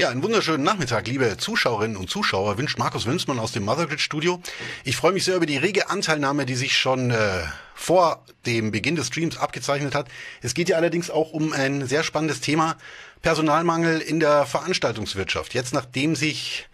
[0.00, 4.40] Ja, einen wunderschönen Nachmittag, liebe Zuschauerinnen und Zuschauer, wünscht Markus Wimsmann aus dem Mothergrid Studio.
[4.82, 7.42] Ich freue mich sehr über die rege Anteilnahme, die sich schon äh,
[7.74, 10.08] vor dem Beginn des Streams abgezeichnet hat.
[10.40, 12.78] Es geht ja allerdings auch um ein sehr spannendes Thema,
[13.20, 15.52] Personalmangel in der Veranstaltungswirtschaft.
[15.52, 16.66] Jetzt nachdem sich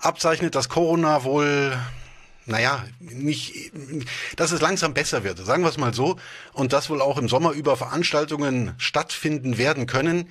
[0.00, 1.78] abzeichnet, dass Corona wohl
[2.46, 3.70] naja, nicht,
[4.34, 6.16] dass es langsam besser wird, sagen wir es mal so,
[6.52, 10.28] und dass wohl auch im Sommer über Veranstaltungen stattfinden werden können,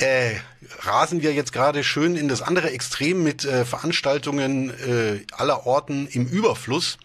[0.00, 0.36] äh,
[0.80, 6.06] rasen wir jetzt gerade schön in das andere Extrem mit äh, Veranstaltungen äh, aller Orten
[6.06, 6.98] im Überfluss.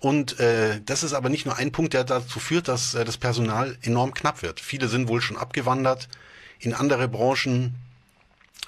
[0.00, 3.16] Und äh, das ist aber nicht nur ein Punkt, der dazu führt, dass äh, das
[3.16, 4.58] Personal enorm knapp wird.
[4.58, 6.08] Viele sind wohl schon abgewandert
[6.58, 7.76] in andere Branchen,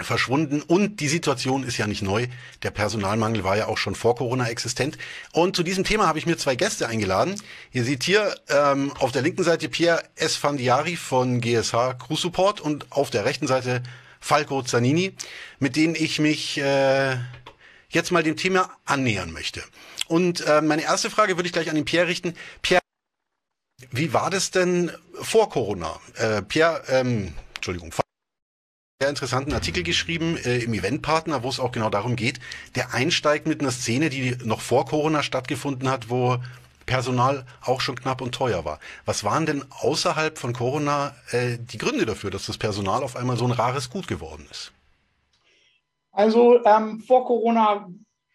[0.01, 2.27] verschwunden und die Situation ist ja nicht neu.
[2.63, 4.97] Der Personalmangel war ja auch schon vor Corona existent.
[5.31, 7.41] Und zu diesem Thema habe ich mir zwei Gäste eingeladen.
[7.71, 12.91] Ihr seht hier ähm, auf der linken Seite Pierre Esfandiari von GSH Crew Support und
[12.91, 13.83] auf der rechten Seite
[14.19, 15.13] Falco Zanini,
[15.59, 17.17] mit denen ich mich äh,
[17.89, 19.63] jetzt mal dem Thema annähern möchte.
[20.07, 22.35] Und äh, meine erste Frage würde ich gleich an den Pierre richten.
[22.61, 22.81] Pierre,
[23.91, 25.99] wie war das denn vor Corona?
[26.15, 27.93] Äh, Pierre, ähm, Entschuldigung
[29.01, 32.39] sehr interessanten Artikel geschrieben äh, im Eventpartner, wo es auch genau darum geht,
[32.75, 36.37] der einsteigt mit einer Szene, die noch vor Corona stattgefunden hat, wo
[36.85, 38.79] Personal auch schon knapp und teuer war.
[39.03, 43.35] Was waren denn außerhalb von Corona äh, die Gründe dafür, dass das Personal auf einmal
[43.35, 44.71] so ein rares Gut geworden ist?
[46.13, 47.89] Also ähm, vor Corona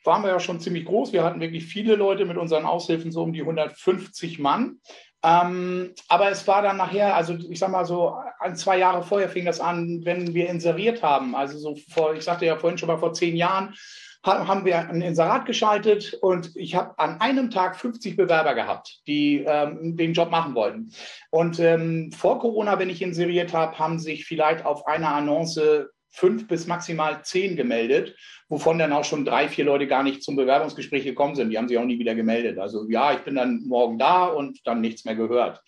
[0.05, 1.15] waren wir ja schon ziemlich groß.
[1.15, 4.81] Wir hatten wirklich viele Leute mit unseren Aushilfen, so um die 150 Mann.
[5.23, 9.29] Ähm, aber es war dann nachher, also ich sag mal so, ein, zwei Jahre vorher
[9.29, 11.35] fing das an, wenn wir inseriert haben.
[11.35, 13.75] Also so vor, ich sagte ja vorhin schon mal vor zehn Jahren,
[14.23, 19.45] haben wir ein Inserat geschaltet und ich habe an einem Tag 50 Bewerber gehabt, die
[19.47, 20.93] ähm, den Job machen wollten.
[21.31, 26.49] Und ähm, vor Corona, wenn ich inseriert habe, haben sich vielleicht auf einer Annonce fünf
[26.49, 28.17] bis maximal zehn gemeldet,
[28.49, 31.51] wovon dann auch schon drei, vier Leute gar nicht zum Bewerbungsgespräch gekommen sind.
[31.51, 32.59] Die haben sich auch nie wieder gemeldet.
[32.59, 35.63] Also ja, ich bin dann morgen da und dann nichts mehr gehört.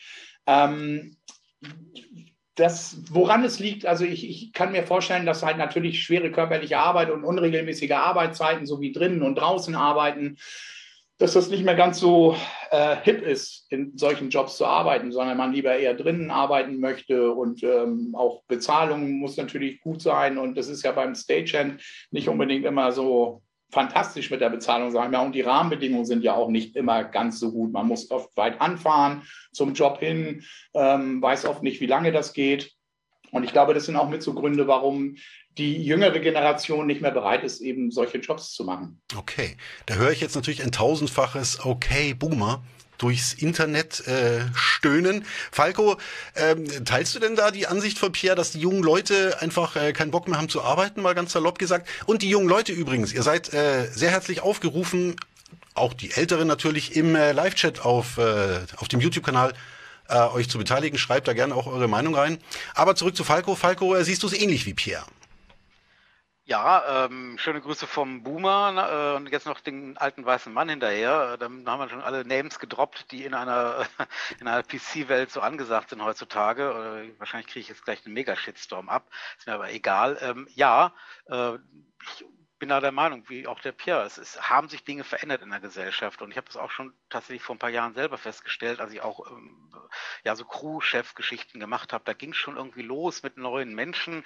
[0.47, 1.16] Ähm,
[2.54, 6.78] das, woran es liegt, also ich, ich kann mir vorstellen, dass halt natürlich schwere körperliche
[6.78, 10.36] Arbeit und unregelmäßige Arbeitszeiten sowie drinnen und draußen arbeiten
[11.19, 12.37] dass das nicht mehr ganz so
[12.71, 17.33] äh, hip ist, in solchen Jobs zu arbeiten, sondern man lieber eher drinnen arbeiten möchte
[17.33, 22.28] und ähm, auch Bezahlung muss natürlich gut sein und das ist ja beim Stagehand nicht
[22.28, 23.43] unbedingt immer so
[23.73, 27.41] fantastisch mit der Bezahlung, sagen wir, und die Rahmenbedingungen sind ja auch nicht immer ganz
[27.41, 27.73] so gut.
[27.73, 30.44] Man muss oft weit anfahren zum Job hin,
[30.75, 32.73] ähm, weiß oft nicht, wie lange das geht.
[33.31, 35.17] Und ich glaube, das sind auch mit so Gründe, warum
[35.58, 39.00] die jüngere Generation nicht mehr bereit ist, eben solche Jobs zu machen.
[39.16, 42.62] Okay, da höre ich jetzt natürlich ein tausendfaches Okay, Boomer
[42.98, 45.24] durchs Internet äh, stöhnen.
[45.50, 45.96] Falco,
[46.36, 49.92] ähm, teilst du denn da die Ansicht von Pierre, dass die jungen Leute einfach äh,
[49.92, 51.88] keinen Bock mehr haben zu arbeiten, mal ganz salopp gesagt?
[52.06, 55.16] Und die jungen Leute übrigens, ihr seid äh, sehr herzlich aufgerufen,
[55.74, 59.52] auch die Älteren natürlich, im äh, Live-Chat auf, äh, auf dem YouTube-Kanal
[60.08, 60.98] äh, euch zu beteiligen.
[60.98, 62.38] Schreibt da gerne auch eure Meinung rein.
[62.74, 63.54] Aber zurück zu Falco.
[63.56, 65.04] Falco, äh, siehst du es ähnlich wie Pierre?
[66.44, 71.36] Ja, ähm, schöne Grüße vom Boomer äh, und jetzt noch den alten weißen Mann hinterher.
[71.36, 73.86] Dann haben wir schon alle Names gedroppt, die in einer,
[74.41, 77.04] in einer PC-Welt so angesagt sind heutzutage.
[77.14, 79.08] Äh, wahrscheinlich kriege ich jetzt gleich einen Mega-Shitstorm ab.
[79.38, 80.19] Ist mir aber egal.
[80.20, 80.92] Ähm, ja,
[81.26, 81.54] äh,
[82.02, 82.25] ich
[82.62, 85.50] bin da der Meinung, wie auch der Pierre, es, es haben sich Dinge verändert in
[85.50, 88.78] der Gesellschaft und ich habe das auch schon tatsächlich vor ein paar Jahren selber festgestellt,
[88.78, 89.75] als ich auch ähm,
[90.23, 92.05] ja so Crew-Chef-Geschichten gemacht habe.
[92.05, 94.25] Da ging es schon irgendwie los mit neuen Menschen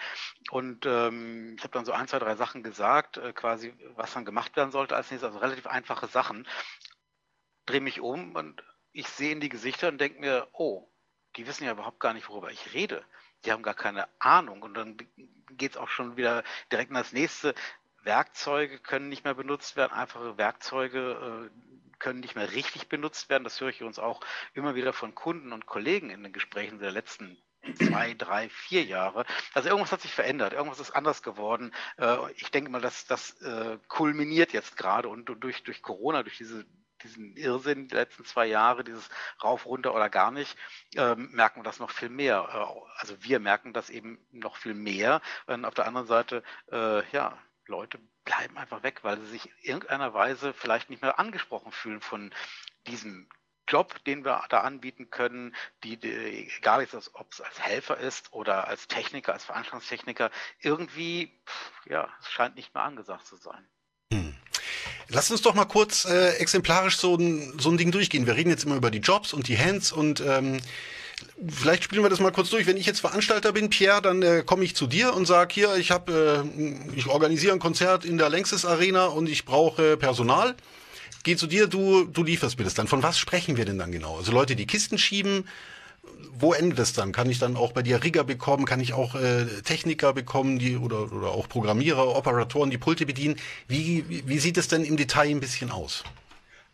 [0.51, 4.27] und ähm, ich habe dann so ein, zwei, drei Sachen gesagt, äh, quasi, was dann
[4.27, 6.47] gemacht werden sollte als nächstes, also relativ einfache Sachen.
[7.65, 10.87] Drehe mich um und ich sehe in die Gesichter und denke mir, oh,
[11.37, 13.03] die wissen ja überhaupt gar nicht, worüber ich rede.
[13.47, 14.61] Die haben gar keine Ahnung.
[14.61, 14.99] Und dann
[15.53, 17.55] geht es auch schon wieder direkt in das nächste.
[18.07, 23.45] Werkzeuge können nicht mehr benutzt werden, einfache Werkzeuge äh, können nicht mehr richtig benutzt werden.
[23.45, 24.21] Das höre ich uns auch
[24.55, 27.37] immer wieder von Kunden und Kollegen in den Gesprächen der letzten
[27.75, 29.25] zwei, drei, vier Jahre.
[29.55, 31.75] Also irgendwas hat sich verändert, irgendwas ist anders geworden.
[31.99, 36.39] Äh, ich denke mal, dass das äh, kulminiert jetzt gerade und durch, durch Corona, durch
[36.39, 36.65] diese
[37.03, 39.09] diesen Irrsinn die letzten zwei Jahre, dieses
[39.43, 40.57] rauf, runter oder gar nicht,
[40.97, 42.49] ähm, merken wir das noch viel mehr.
[42.51, 45.21] Äh, also wir merken das eben noch viel mehr.
[45.47, 46.43] Und auf der anderen Seite,
[46.73, 47.39] äh, ja,
[47.69, 52.01] Leute bleiben einfach weg, weil sie sich in irgendeiner Weise vielleicht nicht mehr angesprochen fühlen
[52.01, 52.33] von
[52.87, 53.29] diesem
[53.69, 58.69] Job, den wir da anbieten können, die, die egal ob es als Helfer ist oder
[58.69, 60.31] als Techniker, als Veranstaltungstechniker,
[60.61, 61.43] irgendwie,
[61.85, 63.69] ja, es scheint nicht mehr angesagt zu sein.
[65.09, 68.27] Lass uns doch mal kurz äh, exemplarisch so ein, so ein Ding durchgehen.
[68.27, 70.59] Wir reden jetzt immer über die Jobs und die Hands und ähm,
[71.49, 72.67] vielleicht spielen wir das mal kurz durch.
[72.67, 75.77] Wenn ich jetzt Veranstalter bin, Pierre, dann äh, komme ich zu dir und sage hier,
[75.77, 76.43] ich äh,
[76.95, 80.57] ich organisiere ein Konzert in der Längstes Arena und ich brauche Personal.
[81.23, 82.89] Geh zu dir, du, du lieferst mir das dann.
[82.89, 84.17] Von was sprechen wir denn dann genau?
[84.17, 85.49] Also Leute, die Kisten schieben,
[86.39, 87.13] wo endet es dann?
[87.13, 88.67] Kann ich dann auch bei dir Rigger bekommen?
[88.67, 93.37] Kann ich auch äh, Techniker bekommen, die oder, oder auch Programmierer, Operatoren, die Pulte bedienen?
[93.69, 96.05] Wie, wie, wie sieht es denn im Detail ein bisschen aus?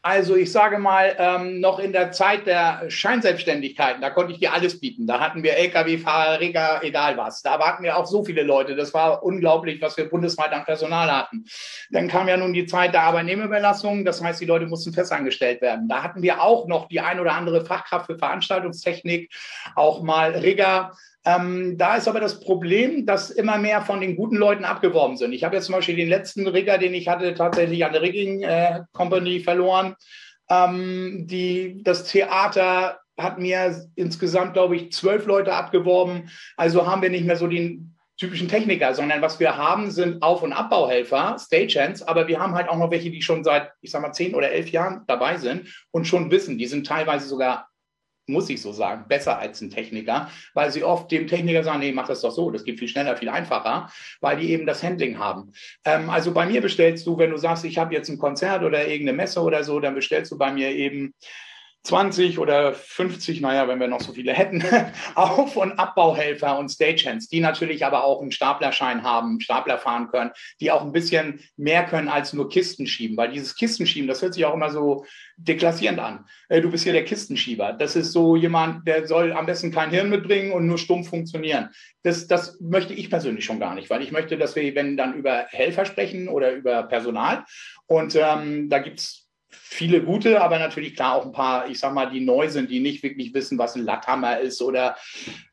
[0.05, 4.53] Also ich sage mal, ähm, noch in der Zeit der Scheinselbstständigkeiten, da konnte ich dir
[4.53, 5.07] alles bieten.
[5.07, 7.43] Da hatten wir Lkw-Fahrer, Rigger, egal was.
[7.43, 8.75] Da warten wir auch so viele Leute.
[8.75, 11.45] Das war unglaublich, was wir bundesweit an Personal hatten.
[11.91, 14.05] Dann kam ja nun die Zeit der Arbeitnehmerüberlassung.
[14.05, 15.89] Das heißt, die Leute mussten festangestellt werden.
[15.89, 19.33] Da hatten wir auch noch die ein oder andere Fachkraft für Veranstaltungstechnik,
[19.77, 20.97] auch mal Rigger.
[21.25, 25.33] Ähm, da ist aber das Problem, dass immer mehr von den guten Leuten abgeworben sind.
[25.33, 28.43] Ich habe jetzt zum Beispiel den letzten Rigger, den ich hatte, tatsächlich an der Rigging
[28.43, 29.95] äh, Company verloren.
[30.51, 36.31] Ähm, die, das Theater hat mir insgesamt, glaube ich, zwölf Leute abgeworben.
[36.57, 40.43] Also haben wir nicht mehr so den typischen Techniker, sondern was wir haben, sind Auf-
[40.43, 44.03] und Abbauhelfer, Stagehands, aber wir haben halt auch noch welche, die schon seit, ich sag
[44.03, 47.69] mal, zehn oder elf Jahren dabei sind und schon wissen, die sind teilweise sogar
[48.27, 51.93] muss ich so sagen, besser als ein Techniker, weil sie oft dem Techniker sagen, nee,
[51.93, 53.91] mach das doch so, das geht viel schneller, viel einfacher,
[54.21, 55.53] weil die eben das Handling haben.
[55.85, 58.87] Ähm, also bei mir bestellst du, wenn du sagst, ich habe jetzt ein Konzert oder
[58.87, 61.15] irgendeine Messe oder so, dann bestellst du bei mir eben
[61.85, 64.63] 20 oder 50, naja, wenn wir noch so viele hätten,
[65.15, 70.31] Auf- und Abbauhelfer und Stagehands, die natürlich aber auch einen Staplerschein haben, Stapler fahren können,
[70.61, 74.35] die auch ein bisschen mehr können als nur Kisten schieben, weil dieses Kistenschieben, das hört
[74.35, 75.05] sich auch immer so
[75.37, 76.27] deklassierend an.
[76.49, 77.73] Äh, du bist hier der Kistenschieber.
[77.73, 81.71] Das ist so jemand, der soll am besten kein Hirn mitbringen und nur stumpf funktionieren.
[82.05, 85.15] Das, das möchte ich persönlich schon gar nicht, weil ich möchte, dass wir, wenn dann
[85.15, 87.45] über Helfer sprechen oder über Personal
[87.87, 89.22] und ähm, da gibt's
[89.73, 92.81] viele gute, aber natürlich klar auch ein paar, ich sag mal, die neu sind, die
[92.81, 94.97] nicht wirklich wissen, was ein Latthammer ist oder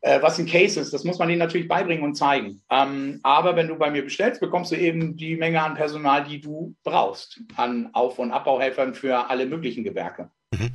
[0.01, 0.93] äh, was ein Case ist.
[0.93, 2.61] Das muss man denen natürlich beibringen und zeigen.
[2.69, 6.41] Ähm, aber wenn du bei mir bestellst, bekommst du eben die Menge an Personal, die
[6.41, 10.29] du brauchst, an Auf- und Abbauhelfern für alle möglichen Gewerke.
[10.51, 10.71] Mhm.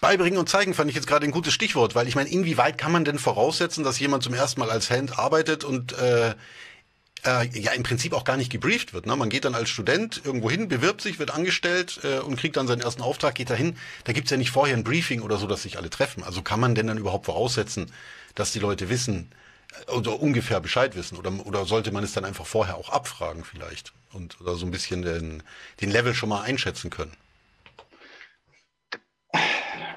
[0.00, 2.92] Beibringen und zeigen fand ich jetzt gerade ein gutes Stichwort, weil ich meine, inwieweit kann
[2.92, 6.34] man denn voraussetzen, dass jemand zum ersten Mal als Hand arbeitet und äh,
[7.26, 9.06] äh, ja im Prinzip auch gar nicht gebrieft wird.
[9.06, 9.16] Ne?
[9.16, 12.66] Man geht dann als Student irgendwo hin, bewirbt sich, wird angestellt äh, und kriegt dann
[12.66, 13.76] seinen ersten Auftrag, geht dahin.
[14.04, 16.22] Da gibt's ja nicht vorher ein Briefing oder so, dass sich alle treffen.
[16.22, 17.92] Also kann man denn dann überhaupt voraussetzen,
[18.34, 19.30] dass die Leute wissen
[19.88, 21.18] äh, oder ungefähr Bescheid wissen?
[21.18, 24.70] Oder, oder sollte man es dann einfach vorher auch abfragen vielleicht und oder so ein
[24.70, 25.42] bisschen den,
[25.80, 27.12] den Level schon mal einschätzen können?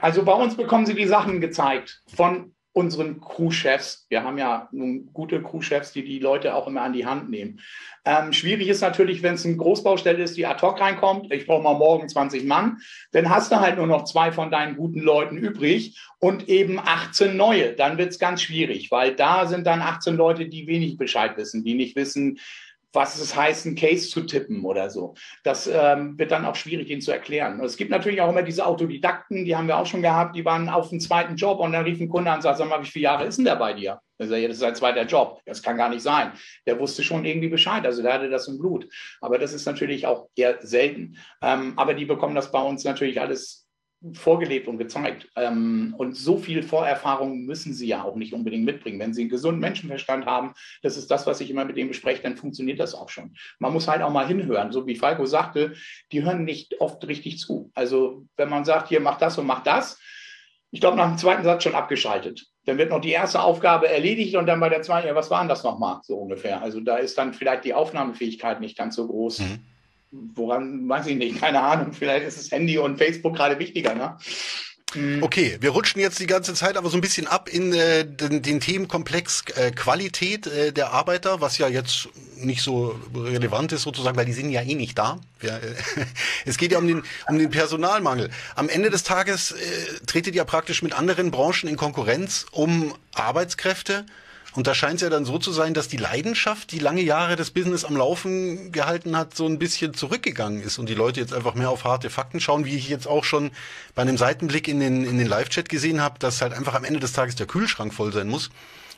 [0.02, 4.06] Also bei uns bekommen sie die Sachen gezeigt von unseren Crewchefs.
[4.10, 7.60] Wir haben ja nun gute Crewchefs, die die Leute auch immer an die Hand nehmen.
[8.06, 11.34] Ähm, schwierig ist natürlich, wenn es eine Großbaustelle ist, die ad hoc reinkommt.
[11.34, 12.78] Ich brauche mal morgen 20 Mann.
[13.12, 17.36] Dann hast du halt nur noch zwei von deinen guten Leuten übrig und eben 18
[17.36, 17.74] neue.
[17.74, 21.64] Dann wird es ganz schwierig, weil da sind dann 18 Leute, die wenig Bescheid wissen,
[21.64, 22.40] die nicht wissen,
[22.94, 25.14] was es heißt, einen Case zu tippen oder so.
[25.44, 27.60] Das ähm, wird dann auch schwierig, ihnen zu erklären.
[27.62, 30.70] Es gibt natürlich auch immer diese Autodidakten, die haben wir auch schon gehabt, die waren
[30.70, 32.88] auf dem zweiten Job und dann rief ein Kunde an und sagte, sag mal, wie
[32.88, 34.02] viele Jahre ist denn der bei dir?
[34.18, 35.42] Das ist sein zweiter Job.
[35.46, 36.34] Das kann gar nicht sein.
[36.66, 37.86] Der wusste schon irgendwie Bescheid.
[37.86, 38.86] Also der hatte das im Blut.
[39.22, 41.18] Aber das ist natürlich auch eher selten.
[41.42, 43.69] Ähm, aber die bekommen das bei uns natürlich alles
[44.14, 45.30] vorgelebt und gezeigt.
[45.36, 49.00] Ähm, und so viel Vorerfahrung müssen sie ja auch nicht unbedingt mitbringen.
[49.00, 52.24] Wenn sie einen gesunden Menschenverstand haben, das ist das, was ich immer mit denen bespreche,
[52.24, 53.36] dann funktioniert das auch schon.
[53.60, 54.72] Man muss halt auch mal hinhören.
[54.72, 55.74] So wie Falco sagte,
[56.12, 57.72] die hören nicht oft richtig zu.
[57.74, 60.00] Also wenn man sagt, hier mach das und mach das,
[60.72, 62.46] ich glaube, nach dem zweiten Satz schon abgeschaltet.
[62.66, 65.40] Dann wird noch die erste Aufgabe erledigt und dann bei der zweiten, ja, was war
[65.42, 66.62] denn das nochmal, so ungefähr.
[66.62, 69.40] Also da ist dann vielleicht die Aufnahmefähigkeit nicht ganz so groß.
[69.40, 69.66] Mhm.
[70.12, 71.94] Woran, weiß ich nicht, keine Ahnung.
[71.94, 74.18] Vielleicht ist das Handy und Facebook gerade wichtiger, ne?
[74.96, 75.22] Mhm.
[75.22, 78.42] Okay, wir rutschen jetzt die ganze Zeit aber so ein bisschen ab in äh, den,
[78.42, 84.18] den Themenkomplex äh, Qualität äh, der Arbeiter, was ja jetzt nicht so relevant ist sozusagen,
[84.18, 85.20] weil die sind ja eh nicht da.
[85.42, 85.76] Ja, äh,
[86.46, 88.30] es geht ja um den, um den Personalmangel.
[88.56, 89.56] Am Ende des Tages äh,
[90.08, 94.06] tretet ihr praktisch mit anderen Branchen in Konkurrenz um Arbeitskräfte.
[94.56, 97.36] Und da scheint es ja dann so zu sein, dass die Leidenschaft, die lange Jahre
[97.36, 101.34] das Business am Laufen gehalten hat, so ein bisschen zurückgegangen ist und die Leute jetzt
[101.34, 103.52] einfach mehr auf harte Fakten schauen, wie ich jetzt auch schon
[103.94, 107.00] bei einem Seitenblick in den, in den Live-Chat gesehen habe, dass halt einfach am Ende
[107.00, 108.50] des Tages der Kühlschrank voll sein muss.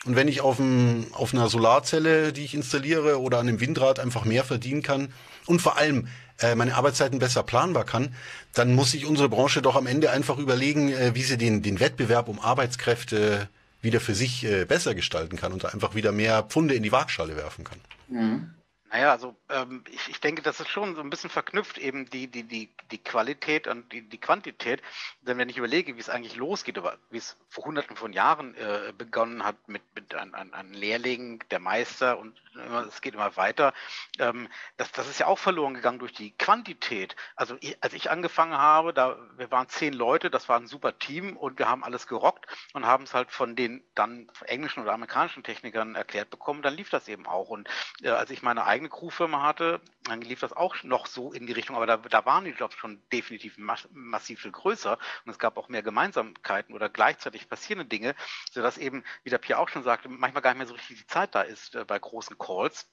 [0.05, 3.99] Und wenn ich auf, einem, auf einer Solarzelle, die ich installiere, oder an einem Windrad
[3.99, 5.13] einfach mehr verdienen kann
[5.45, 6.07] und vor allem
[6.39, 8.15] äh, meine Arbeitszeiten besser planbar kann,
[8.53, 11.79] dann muss sich unsere Branche doch am Ende einfach überlegen, äh, wie sie den, den
[11.79, 13.49] Wettbewerb um Arbeitskräfte
[13.81, 17.35] wieder für sich äh, besser gestalten kann und einfach wieder mehr Pfunde in die Waagschale
[17.35, 17.79] werfen kann.
[18.07, 18.53] Mhm.
[18.91, 22.27] Naja, also ähm, ich, ich denke, das ist schon so ein bisschen verknüpft, eben die,
[22.27, 24.81] die, die, die Qualität und die, die Quantität.
[25.21, 28.53] Denn wenn ich überlege, wie es eigentlich losgeht, oder wie es vor hunderten von Jahren
[28.55, 32.37] äh, begonnen hat mit, mit an, an Lehrlingen, der Meister und
[32.87, 33.73] es geht immer weiter,
[34.19, 37.15] ähm, das, das ist ja auch verloren gegangen durch die Quantität.
[37.35, 40.97] Also ich, als ich angefangen habe, da wir waren zehn Leute, das war ein super
[40.97, 44.93] Team und wir haben alles gerockt und haben es halt von den dann englischen oder
[44.93, 47.49] amerikanischen Technikern erklärt bekommen, dann lief das eben auch.
[47.49, 47.69] Und
[48.01, 51.53] äh, als ich meine eigene Crewfirma hatte, dann lief das auch noch so in die
[51.53, 55.57] Richtung, aber da, da waren die Jobs schon definitiv massiv viel größer und es gab
[55.57, 58.15] auch mehr Gemeinsamkeiten oder gleichzeitig passierende Dinge,
[58.51, 61.07] sodass eben, wie der Pierre auch schon sagte, manchmal gar nicht mehr so richtig die
[61.07, 62.89] Zeit da ist äh, bei großen Calls.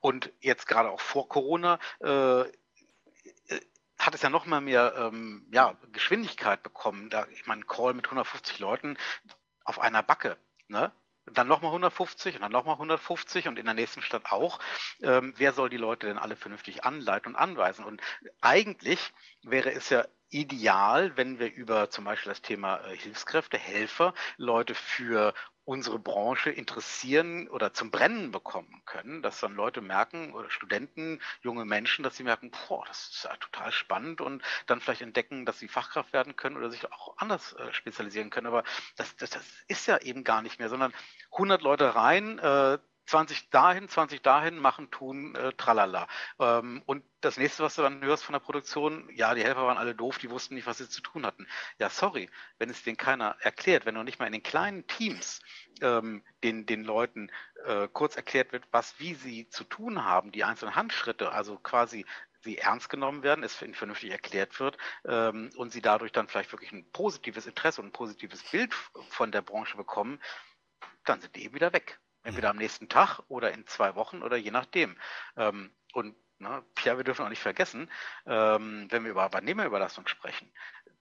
[0.00, 2.46] Und jetzt gerade auch vor Corona äh, äh
[3.98, 7.08] hat es ja noch mal mehr ähm, ja, Geschwindigkeit bekommen.
[7.10, 8.98] Da, ich meine, Call mit 150 Leuten
[9.64, 10.36] auf einer Backe.
[10.68, 10.92] Ne?
[11.32, 14.60] dann nochmal 150 und dann nochmal 150 und in der nächsten Stadt auch.
[15.02, 17.84] Ähm, wer soll die Leute denn alle vernünftig anleiten und anweisen?
[17.84, 18.00] Und
[18.40, 19.12] eigentlich
[19.42, 24.74] wäre es ja ideal, wenn wir über zum Beispiel das Thema äh, Hilfskräfte, Helfer, Leute
[24.74, 25.34] für
[25.66, 31.64] unsere Branche interessieren oder zum Brennen bekommen können, dass dann Leute merken oder Studenten, junge
[31.64, 35.58] Menschen, dass sie merken, boah, das ist ja total spannend und dann vielleicht entdecken, dass
[35.58, 38.46] sie Fachkraft werden können oder sich auch anders äh, spezialisieren können.
[38.46, 38.62] Aber
[38.96, 40.94] das, das, das, ist ja eben gar nicht mehr, sondern
[41.32, 46.08] 100 Leute rein, äh, 20 dahin, 20 dahin, machen, tun, äh, tralala.
[46.38, 49.78] Ähm, und das nächste, was du dann hörst von der Produktion, ja, die Helfer waren
[49.78, 51.46] alle doof, die wussten nicht, was sie zu tun hatten.
[51.78, 55.40] Ja, sorry, wenn es denen keiner erklärt, wenn noch nicht mal in den kleinen Teams
[55.80, 57.30] ähm, den, den Leuten
[57.64, 62.04] äh, kurz erklärt wird, was, wie sie zu tun haben, die einzelnen Handschritte, also quasi
[62.40, 66.72] sie ernst genommen werden, es vernünftig erklärt wird ähm, und sie dadurch dann vielleicht wirklich
[66.72, 68.72] ein positives Interesse und ein positives Bild
[69.08, 70.20] von der Branche bekommen,
[71.04, 71.98] dann sind die eben wieder weg.
[72.26, 74.96] Entweder am nächsten Tag oder in zwei Wochen oder je nachdem.
[75.36, 77.88] Ähm, und ne, Pierre, wir dürfen auch nicht vergessen,
[78.26, 80.50] ähm, wenn wir über Arbeitnehmerüberlassung sprechen,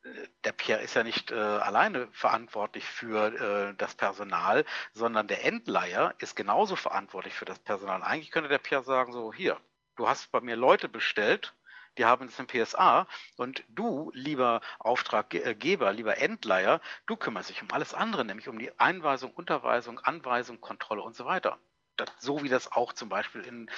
[0.03, 5.43] äh, der Pierre ist ja nicht äh, alleine verantwortlich für äh, das Personal, sondern der
[5.43, 8.03] Endleiher ist genauso verantwortlich für das Personal.
[8.03, 9.59] Eigentlich könnte der Pierre sagen, so hier,
[9.95, 11.55] du hast bei mir Leute bestellt,
[11.97, 17.71] die haben jetzt ein PSA und du, lieber Auftraggeber, lieber Endleiher, du kümmerst dich um
[17.71, 21.57] alles andere, nämlich um die Einweisung, Unterweisung, Anweisung, Kontrolle und so weiter.
[21.97, 23.69] Das, so wie das auch zum Beispiel in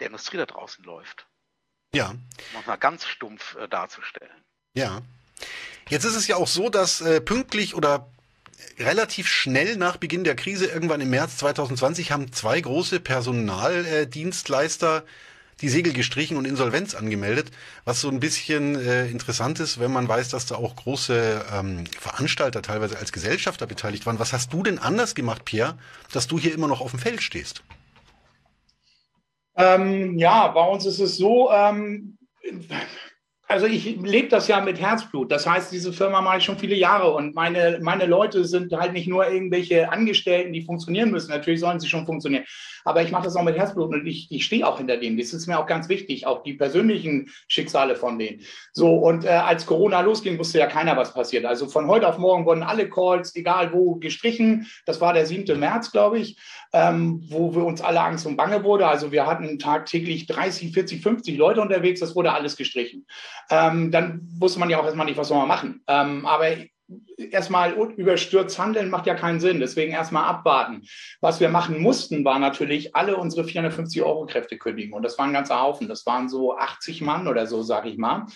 [0.00, 1.26] der Industrie da draußen läuft.
[1.94, 2.10] Ja.
[2.10, 4.44] Um es mal ganz stumpf äh, darzustellen.
[4.74, 5.02] Ja.
[5.88, 8.08] Jetzt ist es ja auch so, dass äh, pünktlich oder
[8.78, 15.02] relativ schnell nach Beginn der Krise, irgendwann im März 2020, haben zwei große Personaldienstleister äh,
[15.60, 17.50] die Segel gestrichen und Insolvenz angemeldet,
[17.84, 21.84] was so ein bisschen äh, interessant ist, wenn man weiß, dass da auch große ähm,
[21.98, 24.18] Veranstalter teilweise als Gesellschafter beteiligt waren.
[24.18, 25.78] Was hast du denn anders gemacht, Pierre,
[26.12, 27.62] dass du hier immer noch auf dem Feld stehst?
[29.56, 32.18] Ähm, ja, bei uns ist es so, ähm,
[33.54, 35.30] also ich lebe das ja mit Herzblut.
[35.30, 38.92] Das heißt, diese Firma mache ich schon viele Jahre und meine, meine Leute sind halt
[38.92, 41.30] nicht nur irgendwelche Angestellten, die funktionieren müssen.
[41.30, 42.42] Natürlich sollen sie schon funktionieren.
[42.84, 45.16] Aber ich mache das auch mit Herzblut und ich, ich stehe auch hinter denen.
[45.16, 48.40] Das ist mir auch ganz wichtig, auch die persönlichen Schicksale von denen.
[48.72, 51.44] So, und äh, als Corona losging, wusste ja keiner, was passiert.
[51.44, 54.66] Also von heute auf morgen wurden alle Calls, egal wo, gestrichen.
[54.84, 55.58] Das war der 7.
[55.58, 56.36] März, glaube ich,
[56.74, 58.88] ähm, wo wir uns alle Angst und Bange wurde.
[58.88, 62.00] Also wir hatten tagtäglich 30, 40, 50 Leute unterwegs.
[62.00, 63.06] Das wurde alles gestrichen.
[63.48, 65.84] Ähm, dann wusste man ja auch erstmal nicht, was soll man machen.
[65.86, 66.48] Ähm, aber
[67.16, 69.60] erstmal überstürzt handeln macht ja keinen Sinn.
[69.60, 70.82] Deswegen erstmal abwarten.
[71.20, 74.94] Was wir machen mussten, war natürlich alle unsere 450 Euro Kräfte kündigen.
[74.94, 75.88] Und das war ein ganzer Haufen.
[75.88, 78.26] Das waren so 80 Mann oder so, sage ich mal.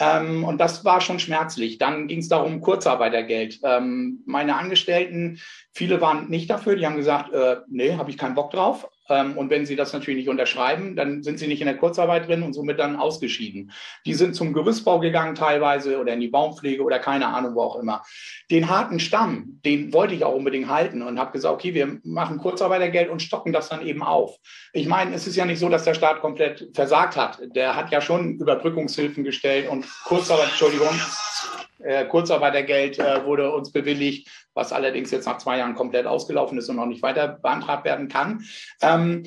[0.00, 1.78] Ähm, und das war schon schmerzlich.
[1.78, 3.60] Dann ging es darum, Kurzarbeitergeld.
[3.62, 5.40] Ähm, meine Angestellten,
[5.72, 6.76] viele waren nicht dafür.
[6.76, 8.88] Die haben gesagt, äh, nee, habe ich keinen Bock drauf.
[9.08, 12.28] Ähm, und wenn sie das natürlich nicht unterschreiben, dann sind sie nicht in der Kurzarbeit
[12.28, 13.72] drin und somit dann ausgeschieden.
[14.06, 17.76] Die sind zum Gerüstbau gegangen teilweise oder in die Baumpflege oder keine Ahnung, wo auch
[17.76, 18.02] immer.
[18.50, 22.38] Den harten Stamm, den wollte ich auch unbedingt halten und habe gesagt, okay, wir machen
[22.38, 24.36] Kurzarbeitergeld und stocken das dann eben auf.
[24.72, 27.40] Ich meine, es ist ja nicht so, dass der Staat komplett versagt hat.
[27.54, 30.94] Der hat ja schon Überbrückungshilfen gestellt und Kurzarbeit, Entschuldigung,
[31.80, 36.68] äh, Kurzarbeitergeld äh, wurde uns bewilligt, was allerdings jetzt nach zwei Jahren komplett ausgelaufen ist
[36.68, 38.44] und noch nicht weiter beantragt werden kann.
[38.80, 39.24] Ähm,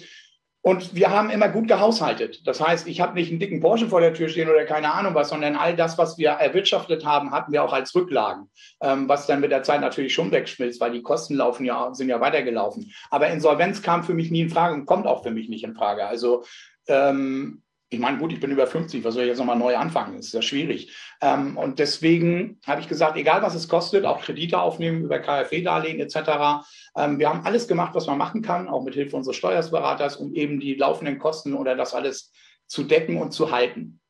[0.68, 2.46] und wir haben immer gut gehaushaltet.
[2.46, 5.16] Das heißt, ich habe nicht einen dicken Porsche vor der Tür stehen oder keine Ahnung
[5.16, 8.50] was, sondern all das, was wir erwirtschaftet haben, hatten wir auch als Rücklagen,
[8.82, 12.10] ähm, was dann mit der Zeit natürlich schon wegschmilzt, weil die Kosten laufen ja, sind
[12.10, 12.92] ja weitergelaufen.
[13.10, 15.74] Aber Insolvenz kam für mich nie in Frage und kommt auch für mich nicht in
[15.74, 16.06] Frage.
[16.06, 16.44] Also
[16.90, 20.18] ähm, ich meine, gut, ich bin über 50, was soll ich jetzt nochmal neu anfangen?
[20.18, 20.94] Das ist ja schwierig.
[21.22, 26.00] Ähm, und deswegen habe ich gesagt, egal was es kostet, auch Kredite aufnehmen über KfW-Darlehen
[26.02, 26.66] etc.
[26.98, 30.34] Ähm, wir haben alles gemacht, was man machen kann, auch mit Hilfe unseres Steuersberaters, um
[30.34, 32.34] eben die laufenden Kosten oder das alles
[32.68, 34.02] zu decken und zu halten.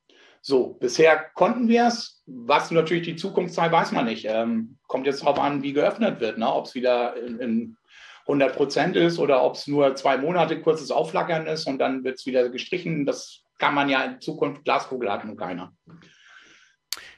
[0.42, 2.24] So, bisher konnten wir es.
[2.26, 4.26] Was natürlich die Zukunft sei, weiß man nicht.
[4.28, 6.52] Ähm, kommt jetzt darauf an, wie geöffnet wird, ne?
[6.52, 7.78] ob es wieder in, in
[8.22, 12.18] 100 Prozent ist oder ob es nur zwei Monate kurzes Aufflackern ist und dann wird
[12.18, 13.06] es wieder gestrichen.
[13.06, 15.74] Das kann man ja in Zukunft Glaskugel hat und keiner.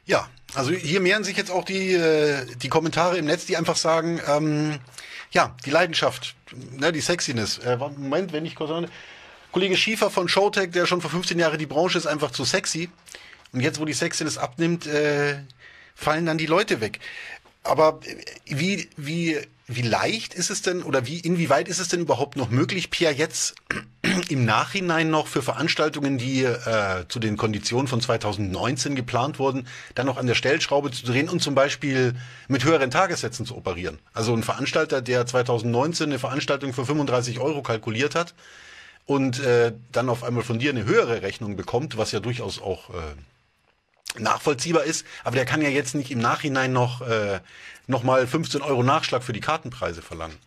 [0.05, 3.75] Ja, also hier mehren sich jetzt auch die, äh, die Kommentare im Netz, die einfach
[3.75, 4.79] sagen, ähm,
[5.31, 6.35] ja, die Leidenschaft,
[6.77, 7.59] ne, die Sexiness.
[7.59, 8.89] Äh, Moment, wenn ich kurz
[9.51, 12.89] Kollege Schiefer von Showtech, der schon vor 15 Jahren die Branche ist, einfach zu sexy.
[13.51, 15.39] Und jetzt, wo die Sexiness abnimmt, äh,
[15.95, 16.99] fallen dann die Leute weg.
[17.69, 17.99] Aber
[18.45, 22.49] wie, wie, wie leicht ist es denn oder wie, inwieweit ist es denn überhaupt noch
[22.49, 23.55] möglich, Pierre, jetzt
[24.29, 30.07] im Nachhinein noch für Veranstaltungen, die äh, zu den Konditionen von 2019 geplant wurden, dann
[30.07, 32.15] noch an der Stellschraube zu drehen und zum Beispiel
[32.47, 33.99] mit höheren Tagessätzen zu operieren?
[34.13, 38.33] Also ein Veranstalter, der 2019 eine Veranstaltung für 35 Euro kalkuliert hat
[39.05, 42.89] und äh, dann auf einmal von dir eine höhere Rechnung bekommt, was ja durchaus auch
[42.89, 42.93] äh,
[44.17, 47.39] nachvollziehbar ist, aber der kann ja jetzt nicht im Nachhinein noch, äh,
[47.87, 50.37] noch mal 15 Euro Nachschlag für die Kartenpreise verlangen.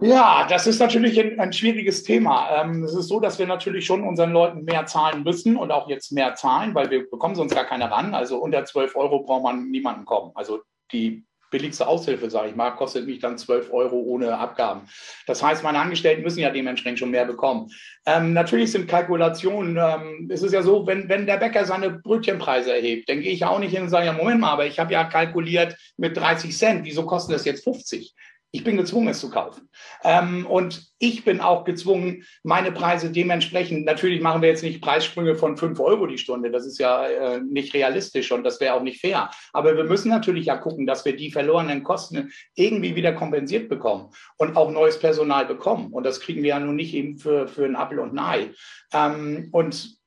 [0.00, 2.50] Ja, das ist natürlich ein, ein schwieriges Thema.
[2.60, 5.88] Ähm, es ist so, dass wir natürlich schon unseren Leuten mehr zahlen müssen und auch
[5.88, 8.14] jetzt mehr zahlen, weil wir bekommen sonst gar keine ran.
[8.14, 10.32] Also unter 12 Euro braucht man niemanden kommen.
[10.34, 11.24] Also die
[11.54, 14.88] billigste Aushilfe, sage ich mal, kostet mich dann 12 Euro ohne Abgaben.
[15.28, 17.70] Das heißt, meine Angestellten müssen ja dementsprechend schon mehr bekommen.
[18.06, 22.74] Ähm, natürlich sind Kalkulationen, ähm, es ist ja so, wenn, wenn der Bäcker seine Brötchenpreise
[22.74, 24.92] erhebt, dann gehe ich auch nicht hin und sage, ja, Moment mal, aber ich habe
[24.92, 28.12] ja kalkuliert mit 30 Cent, wieso kostet das jetzt 50?
[28.54, 29.68] Ich bin gezwungen, es zu kaufen.
[30.04, 35.34] Ähm, und ich bin auch gezwungen, meine Preise dementsprechend, natürlich machen wir jetzt nicht Preissprünge
[35.34, 38.82] von 5 Euro die Stunde, das ist ja äh, nicht realistisch und das wäre auch
[38.84, 39.28] nicht fair.
[39.52, 44.10] Aber wir müssen natürlich ja gucken, dass wir die verlorenen Kosten irgendwie wieder kompensiert bekommen
[44.36, 45.92] und auch neues Personal bekommen.
[45.92, 48.50] Und das kriegen wir ja nun nicht eben für, für einen Apfel und ein Ei.
[48.92, 49.98] Ähm, und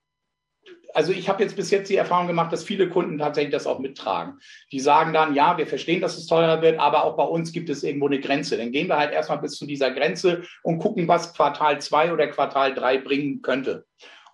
[0.94, 3.80] also ich habe jetzt bis jetzt die Erfahrung gemacht, dass viele Kunden tatsächlich das auch
[3.80, 4.40] mittragen.
[4.72, 7.70] Die sagen dann, ja, wir verstehen, dass es teurer wird, aber auch bei uns gibt
[7.70, 8.58] es irgendwo eine Grenze.
[8.58, 12.28] Dann gehen wir halt erstmal bis zu dieser Grenze und gucken, was Quartal 2 oder
[12.28, 13.86] Quartal 3 bringen könnte.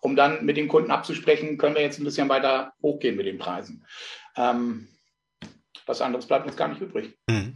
[0.02, 3.38] Um dann mit den Kunden abzusprechen, können wir jetzt ein bisschen weiter hochgehen mit den
[3.38, 3.86] Preisen.
[4.36, 4.90] Ähm,
[5.86, 7.18] was anderes bleibt uns gar nicht übrig.
[7.30, 7.56] Mhm.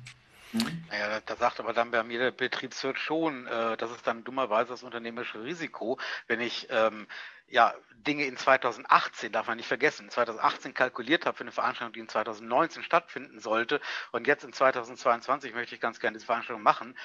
[0.54, 0.86] Mhm.
[0.90, 4.72] Naja, da sagt aber dann bei mir der Betriebswirt schon, äh, das ist dann dummerweise
[4.72, 7.08] das unternehmerische Risiko, wenn ich ähm,
[7.50, 12.02] ja, Dinge in 2018, darf man nicht vergessen, 2018 kalkuliert habe für eine Veranstaltung, die
[12.02, 13.80] in 2019 stattfinden sollte
[14.12, 16.98] und jetzt in 2022 möchte ich ganz gerne diese Veranstaltung machen.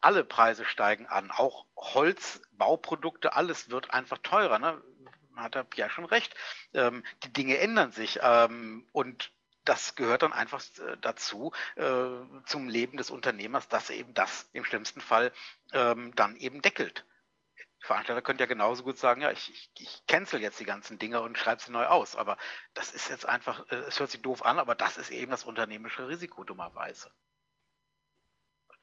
[0.00, 4.58] Alle Preise steigen an, auch Holz, Bauprodukte, alles wird einfach teurer.
[4.58, 4.82] Ne?
[5.36, 6.34] Hat er ja schon recht.
[6.72, 9.30] Ähm, die Dinge ändern sich ähm, und
[9.64, 12.08] das gehört dann einfach äh, dazu, äh,
[12.46, 15.32] zum Leben des Unternehmers, dass er eben das im schlimmsten Fall
[15.72, 17.04] ähm, dann eben deckelt.
[17.82, 21.22] Veranstalter könnte ja genauso gut sagen, ja, ich, ich, ich cancel jetzt die ganzen Dinge
[21.22, 22.14] und schreibe sie neu aus.
[22.14, 22.36] Aber
[22.74, 25.44] das ist jetzt einfach, äh, es hört sich doof an, aber das ist eben das
[25.44, 27.10] unternehmerische Risiko dummerweise.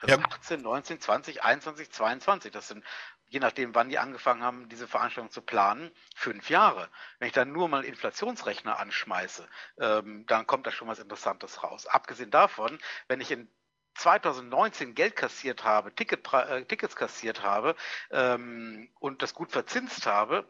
[0.02, 0.18] Das ja.
[0.18, 2.84] 18, 19, 20, 21, 22, das sind,
[3.30, 6.90] je nachdem, wann die angefangen haben, diese Veranstaltung zu planen, fünf Jahre.
[7.20, 9.48] Wenn ich dann nur mal Inflationsrechner anschmeiße,
[9.80, 11.88] ähm, dann kommt da schon was Interessantes raus.
[11.88, 13.50] Abgesehen davon, wenn ich in
[13.96, 17.76] 2019 Geld kassiert habe, Ticket, äh, Tickets kassiert habe
[18.12, 20.48] ähm, und das gut verzinst habe,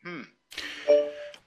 [0.00, 0.28] hm.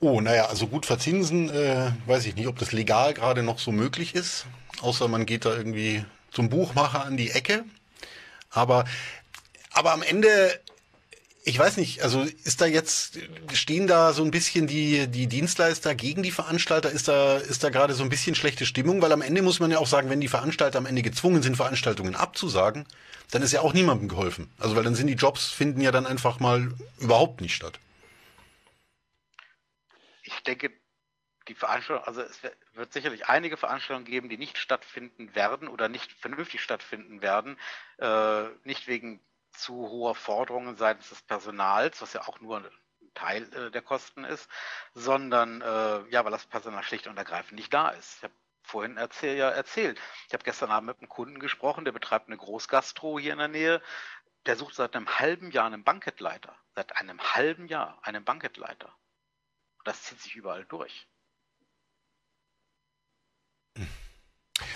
[0.01, 3.71] Oh, naja, also gut verzinsen, äh, weiß ich nicht, ob das legal gerade noch so
[3.71, 4.45] möglich ist,
[4.81, 7.65] außer man geht da irgendwie zum Buchmacher an die Ecke.
[8.49, 8.85] Aber,
[9.79, 10.59] aber am Ende
[11.45, 13.17] ich weiß nicht, also ist da jetzt,
[13.53, 16.91] stehen da so ein bisschen die, die Dienstleister gegen die Veranstalter?
[16.91, 19.01] Ist da, ist da gerade so ein bisschen schlechte Stimmung?
[19.01, 21.55] Weil am Ende muss man ja auch sagen, wenn die Veranstalter am Ende gezwungen sind,
[21.55, 22.85] Veranstaltungen abzusagen,
[23.31, 24.51] dann ist ja auch niemandem geholfen.
[24.59, 27.79] Also weil dann sind die Jobs, finden ja dann einfach mal überhaupt nicht statt.
[30.23, 30.71] Ich denke,
[31.47, 36.11] die Veranstaltung, also es wird sicherlich einige Veranstaltungen geben, die nicht stattfinden werden oder nicht
[36.11, 37.57] vernünftig stattfinden werden.
[37.97, 39.19] Äh, nicht wegen
[39.51, 42.69] zu hoher Forderungen seitens des Personals, was ja auch nur ein
[43.13, 44.49] Teil äh, der Kosten ist,
[44.93, 48.17] sondern äh, ja, weil das Personal schlicht und ergreifend nicht da ist.
[48.17, 48.33] Ich habe
[48.63, 49.99] vorhin erzähl, ja, erzählt.
[50.27, 53.47] Ich habe gestern Abend mit einem Kunden gesprochen, der betreibt eine Großgastro hier in der
[53.47, 53.81] Nähe.
[54.45, 56.55] Der sucht seit einem halben Jahr einen Bankettleiter.
[56.75, 58.93] Seit einem halben Jahr einen Bankettleiter.
[59.83, 61.07] Das zieht sich überall durch.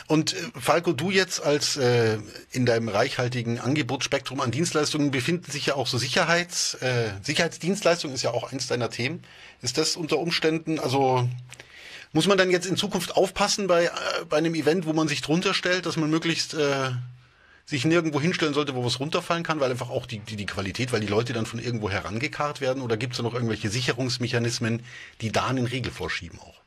[0.07, 2.17] Und äh, Falco, du jetzt als äh,
[2.51, 8.23] in deinem reichhaltigen Angebotsspektrum an Dienstleistungen befinden sich ja auch so Sicherheits, äh, Sicherheitsdienstleistungen ist
[8.23, 9.23] ja auch eins deiner Themen.
[9.61, 11.27] Ist das unter Umständen, also
[12.11, 13.89] muss man dann jetzt in Zukunft aufpassen bei, äh,
[14.29, 16.91] bei einem Event, wo man sich drunter stellt, dass man möglichst äh,
[17.65, 20.91] sich nirgendwo hinstellen sollte, wo was runterfallen kann, weil einfach auch die, die, die Qualität,
[20.91, 22.83] weil die Leute dann von irgendwo herangekarrt werden?
[22.83, 24.83] Oder gibt es da noch irgendwelche Sicherungsmechanismen,
[25.21, 26.62] die da einen Riegel vorschieben auch?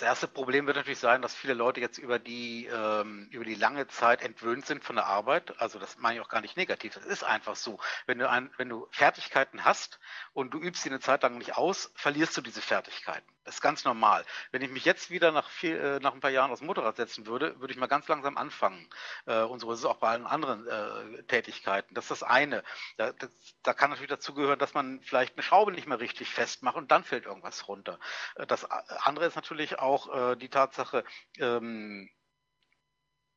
[0.00, 3.54] Das erste Problem wird natürlich sein, dass viele Leute jetzt über die, ähm, über die
[3.54, 5.60] lange Zeit entwöhnt sind von der Arbeit.
[5.60, 6.94] Also das meine ich auch gar nicht negativ.
[6.94, 7.78] Das ist einfach so.
[8.06, 10.00] Wenn du, ein, wenn du Fertigkeiten hast
[10.32, 13.30] und du übst sie eine Zeit lang nicht aus, verlierst du diese Fertigkeiten.
[13.50, 14.24] Das ist ganz normal.
[14.52, 16.94] Wenn ich mich jetzt wieder nach, viel, äh, nach ein paar Jahren aus dem Motorrad
[16.94, 18.88] setzen würde, würde ich mal ganz langsam anfangen.
[19.26, 21.92] Äh, und so ist es auch bei allen anderen äh, Tätigkeiten.
[21.92, 22.62] Das ist das eine.
[22.96, 23.28] Da, das,
[23.64, 26.92] da kann natürlich dazu gehören, dass man vielleicht eine Schraube nicht mehr richtig festmacht und
[26.92, 27.98] dann fällt irgendwas runter.
[28.36, 31.02] Äh, das andere ist natürlich auch äh, die Tatsache,
[31.38, 32.08] ähm,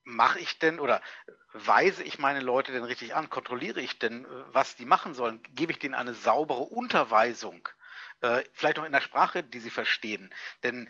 [0.04, 1.02] mache ich denn oder
[1.54, 3.32] weise ich meine Leute denn richtig an?
[3.32, 5.41] Kontrolliere ich denn, was die machen sollen?
[5.56, 7.67] Gebe ich denen eine saubere Unterweisung?
[8.24, 10.34] Äh, vielleicht auch in der Sprache, die sie verstehen.
[10.64, 10.90] Denn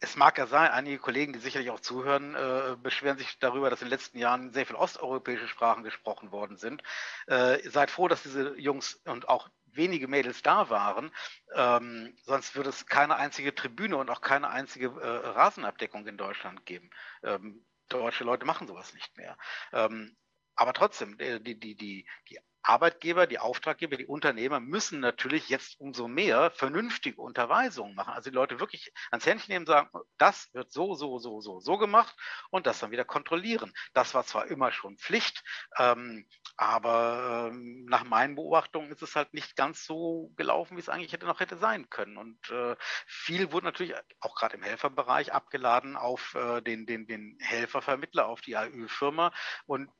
[0.00, 3.82] es mag ja sein, einige Kollegen, die sicherlich auch zuhören, äh, beschweren sich darüber, dass
[3.82, 6.82] in den letzten Jahren sehr viele osteuropäische Sprachen gesprochen worden sind.
[7.26, 11.12] Äh, seid froh, dass diese Jungs und auch wenige Mädels da waren,
[11.54, 16.64] ähm, sonst würde es keine einzige Tribüne und auch keine einzige äh, Rasenabdeckung in Deutschland
[16.66, 16.90] geben.
[17.22, 19.36] Ähm, deutsche Leute machen sowas nicht mehr.
[19.72, 20.16] Ähm,
[20.54, 26.08] aber trotzdem, die, die, die, die Arbeitgeber, die Auftraggeber, die Unternehmer müssen natürlich jetzt umso
[26.08, 28.14] mehr vernünftige Unterweisungen machen.
[28.14, 31.78] Also die Leute wirklich ans Händchen nehmen sagen, das wird so, so, so, so, so
[31.78, 32.14] gemacht
[32.50, 33.72] und das dann wieder kontrollieren.
[33.94, 35.42] Das war zwar immer schon Pflicht,
[35.78, 40.88] ähm, aber ähm, nach meinen Beobachtungen ist es halt nicht ganz so gelaufen, wie es
[40.88, 42.16] eigentlich hätte noch hätte sein können.
[42.16, 47.36] Und äh, viel wurde natürlich auch gerade im Helferbereich abgeladen auf äh, den, den, den
[47.40, 49.32] Helfervermittler, auf die AÜ-Firma.
[49.66, 49.90] Und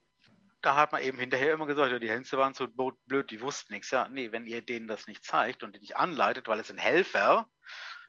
[0.63, 3.73] da hat man eben hinterher immer gesagt, ja, die Hänse waren so blöd, die wussten
[3.73, 3.91] nichts.
[3.91, 6.79] Ja, nee, wenn ihr denen das nicht zeigt und die nicht anleitet, weil es sind
[6.79, 7.51] Helfer,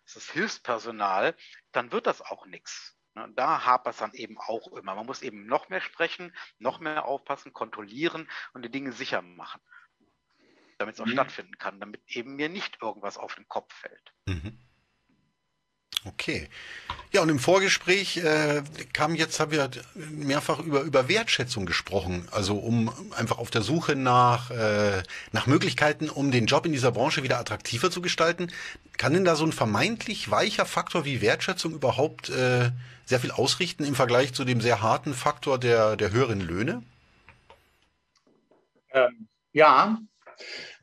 [0.05, 1.35] es ist Hilfspersonal,
[1.71, 2.95] dann wird das auch nichts.
[3.15, 4.95] Ne, da hapert es dann eben auch immer.
[4.95, 9.61] Man muss eben noch mehr sprechen, noch mehr aufpassen, kontrollieren und die Dinge sicher machen,
[10.77, 11.11] damit es auch mhm.
[11.11, 14.13] stattfinden kann, damit eben mir nicht irgendwas auf den Kopf fällt.
[14.27, 14.59] Mhm.
[16.05, 16.49] Okay.
[17.11, 22.27] Ja, und im Vorgespräch äh, kam jetzt, haben wir mehrfach über, über Wertschätzung gesprochen.
[22.31, 26.91] Also um einfach auf der Suche nach, äh, nach Möglichkeiten, um den Job in dieser
[26.91, 28.51] Branche wieder attraktiver zu gestalten.
[28.97, 32.71] Kann denn da so ein vermeintlich weicher Faktor wie Wertschätzung überhaupt äh,
[33.05, 36.81] sehr viel ausrichten im Vergleich zu dem sehr harten Faktor der, der höheren Löhne?
[38.91, 39.99] Ähm, ja,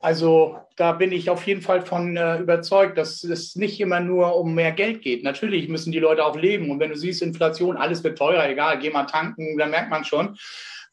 [0.00, 4.34] also da bin ich auf jeden Fall von äh, überzeugt, dass es nicht immer nur
[4.36, 5.22] um mehr Geld geht.
[5.22, 6.70] Natürlich müssen die Leute auch leben.
[6.70, 10.04] Und wenn du siehst, Inflation, alles wird teurer, egal, geh mal tanken, dann merkt man
[10.04, 10.38] schon.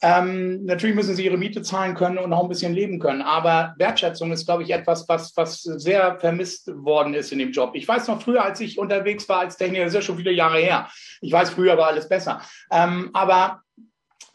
[0.02, 3.22] Ähm, natürlich müssen sie ihre Miete zahlen können und auch ein bisschen leben können.
[3.22, 7.72] Aber Wertschätzung ist, glaube ich, etwas, was, was sehr vermisst worden ist in dem Job.
[7.74, 10.34] Ich weiß noch früher, als ich unterwegs war als Techniker, das ist ja schon viele
[10.34, 10.90] Jahre her.
[11.22, 12.42] Ich weiß, früher war alles besser.
[12.72, 13.62] Ähm, aber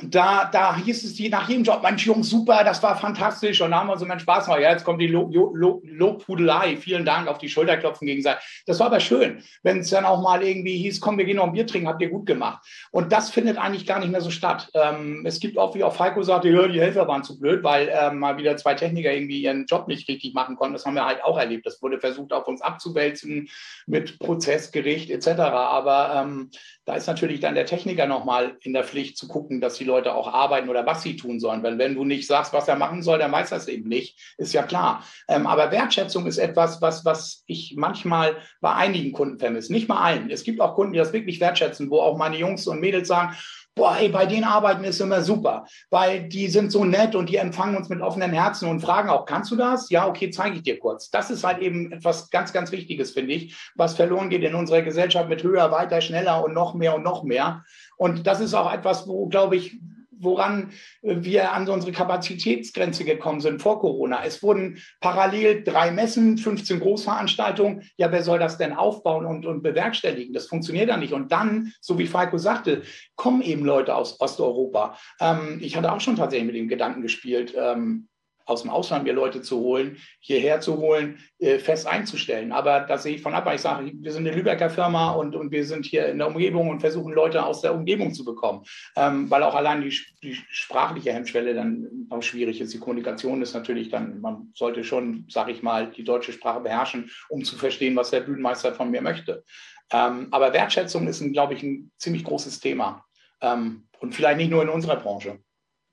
[0.09, 3.61] da, da hieß es die, nach jedem Job, Mensch, Jungs, super, das war fantastisch.
[3.61, 4.61] Und da haben wir so, Mensch, Spaß mal.
[4.61, 6.77] Ja, jetzt kommt die Lobhudelei.
[6.77, 8.63] Vielen Dank auf die Schulterklopfen gegenseitig.
[8.67, 11.47] Das war aber schön, wenn es dann auch mal irgendwie hieß, komm, wir gehen noch
[11.47, 12.65] ein Bier trinken, habt ihr gut gemacht.
[12.91, 14.71] Und das findet eigentlich gar nicht mehr so statt.
[14.75, 17.91] Ähm, es gibt auch, wie auch Falco sagte, ja, die Helfer waren zu blöd, weil
[17.93, 20.75] ähm, mal wieder zwei Techniker irgendwie ihren Job nicht richtig machen konnten.
[20.75, 21.67] Das haben wir halt auch erlebt.
[21.67, 23.49] Das wurde versucht, auf uns abzuwälzen
[23.87, 25.41] mit Prozessgericht etc.
[25.41, 26.51] Aber ähm,
[26.85, 30.15] da ist natürlich dann der Techniker nochmal in der Pflicht zu gucken, dass die Leute
[30.15, 31.63] auch arbeiten oder was sie tun sollen.
[31.63, 34.35] Weil wenn du nicht sagst, was er machen soll, dann weiß er es eben nicht,
[34.37, 35.05] ist ja klar.
[35.29, 39.73] Ähm, aber Wertschätzung ist etwas, was, was ich manchmal bei einigen Kunden vermisse.
[39.73, 40.29] Nicht mal allen.
[40.31, 43.37] Es gibt auch Kunden, die das wirklich wertschätzen, wo auch meine Jungs und Mädels sagen,
[43.75, 47.37] boah, ey, bei den Arbeiten ist immer super, weil die sind so nett und die
[47.37, 49.89] empfangen uns mit offenen Herzen und fragen auch, kannst du das?
[49.91, 51.11] Ja, okay, zeige ich dir kurz.
[51.11, 54.83] Das ist halt eben etwas ganz, ganz Wichtiges, finde ich, was verloren geht in unserer
[54.83, 57.65] Gesellschaft mit höher, weiter, schneller und noch mehr und noch mehr.
[57.97, 59.79] Und das ist auch etwas, wo, glaube ich,
[60.19, 60.71] woran
[61.03, 64.25] wir an unsere Kapazitätsgrenze gekommen sind vor Corona.
[64.25, 67.83] Es wurden parallel drei Messen, 15 Großveranstaltungen.
[67.97, 70.33] Ja, wer soll das denn aufbauen und, und bewerkstelligen?
[70.33, 71.13] Das funktioniert ja nicht.
[71.13, 72.83] Und dann, so wie Falco sagte,
[73.17, 74.97] kommen eben Leute aus Osteuropa.
[75.21, 78.09] Ähm, ich hatte auch schon tatsächlich mit dem Gedanken gespielt, ähm,
[78.53, 82.53] aus dem Ausland mir Leute zu holen, hierher zu holen, äh, fest einzustellen.
[82.53, 85.35] Aber das sehe ich von ab, weil ich sage, wir sind eine Lübecker Firma und,
[85.35, 88.65] und wir sind hier in der Umgebung und versuchen Leute aus der Umgebung zu bekommen.
[88.97, 92.73] Ähm, weil auch allein die, die, sprachliche Hemmschwelle dann auch schwierig ist.
[92.73, 97.11] Die Kommunikation ist natürlich dann, man sollte schon, sage ich mal, die deutsche Sprache beherrschen,
[97.29, 99.45] um zu verstehen, was der Bühnenmeister von mir möchte.
[99.91, 103.05] Ähm, aber Wertschätzung ist, glaube ich, ein ziemlich großes Thema.
[103.41, 105.39] Ähm, und vielleicht nicht nur in unserer Branche.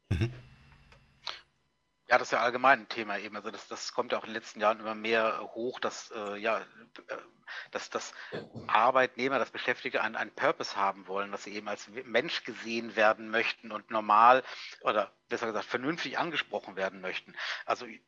[0.09, 0.31] Mhm.
[2.09, 3.35] Ja, das ist ja allgemein ein Thema eben.
[3.35, 6.37] Also das, das kommt ja auch in den letzten Jahren immer mehr hoch, dass äh,
[6.37, 7.17] ja, äh,
[7.69, 8.13] dass, dass
[8.65, 13.29] Arbeitnehmer, dass Beschäftigte einen, einen Purpose haben wollen, dass sie eben als Mensch gesehen werden
[13.29, 14.43] möchten und normal
[14.81, 17.35] oder besser gesagt vernünftig angesprochen werden möchten.
[17.65, 18.01] Also ich,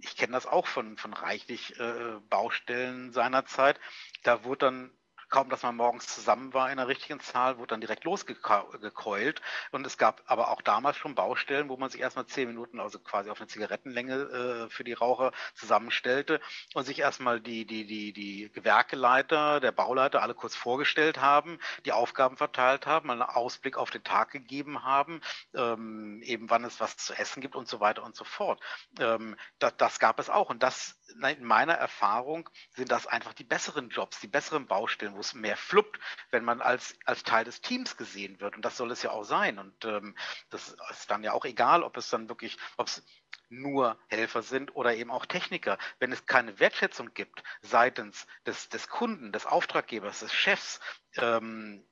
[0.00, 3.78] ich kenne das auch von, von reichlich äh, Baustellen seinerzeit.
[4.22, 4.90] Da wurde dann
[5.34, 9.42] kaum, dass man morgens zusammen war in der richtigen Zahl, wurde dann direkt losgekeult.
[9.72, 13.00] Und es gab aber auch damals schon Baustellen, wo man sich erstmal zehn Minuten, also
[13.00, 16.40] quasi auf eine Zigarettenlänge äh, für die Raucher zusammenstellte
[16.74, 21.90] und sich erstmal die, die, die, die Gewerkeleiter, der Bauleiter alle kurz vorgestellt haben, die
[21.90, 25.20] Aufgaben verteilt haben, einen Ausblick auf den Tag gegeben haben,
[25.52, 28.60] ähm, eben wann es was zu essen gibt und so weiter und so fort.
[29.00, 30.48] Ähm, das, das gab es auch.
[30.48, 35.20] Und das in meiner Erfahrung sind das einfach die besseren Jobs, die besseren Baustellen, wo
[35.20, 38.56] es mehr fluppt, wenn man als, als Teil des Teams gesehen wird.
[38.56, 39.58] Und das soll es ja auch sein.
[39.58, 40.16] Und ähm,
[40.50, 43.04] das ist dann ja auch egal, ob es dann wirklich, ob es
[43.48, 45.78] nur Helfer sind oder eben auch Techniker.
[45.98, 50.80] Wenn es keine Wertschätzung gibt seitens des, des Kunden, des Auftraggebers, des Chefs,
[51.16, 51.86] ähm,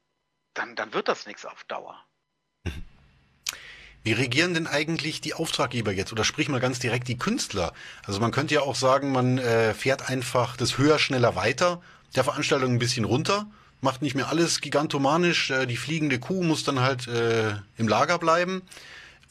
[0.55, 2.05] dann, dann wird das nichts auf Dauer.
[4.04, 6.12] Wie regieren denn eigentlich die Auftraggeber jetzt?
[6.12, 7.72] Oder sprich mal ganz direkt die Künstler.
[8.04, 11.80] Also man könnte ja auch sagen, man äh, fährt einfach das höher, schneller weiter,
[12.16, 13.46] der Veranstaltung ein bisschen runter,
[13.80, 15.50] macht nicht mehr alles gigantomanisch.
[15.50, 18.62] Äh, die fliegende Kuh muss dann halt äh, im Lager bleiben.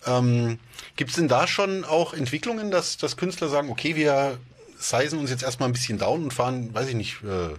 [0.06, 0.58] Ähm,
[0.96, 4.40] Gibt es denn da schon auch Entwicklungen, dass, dass Künstler sagen, okay, wir
[4.78, 7.56] sizen uns jetzt erstmal ein bisschen down und fahren, weiß ich nicht, äh,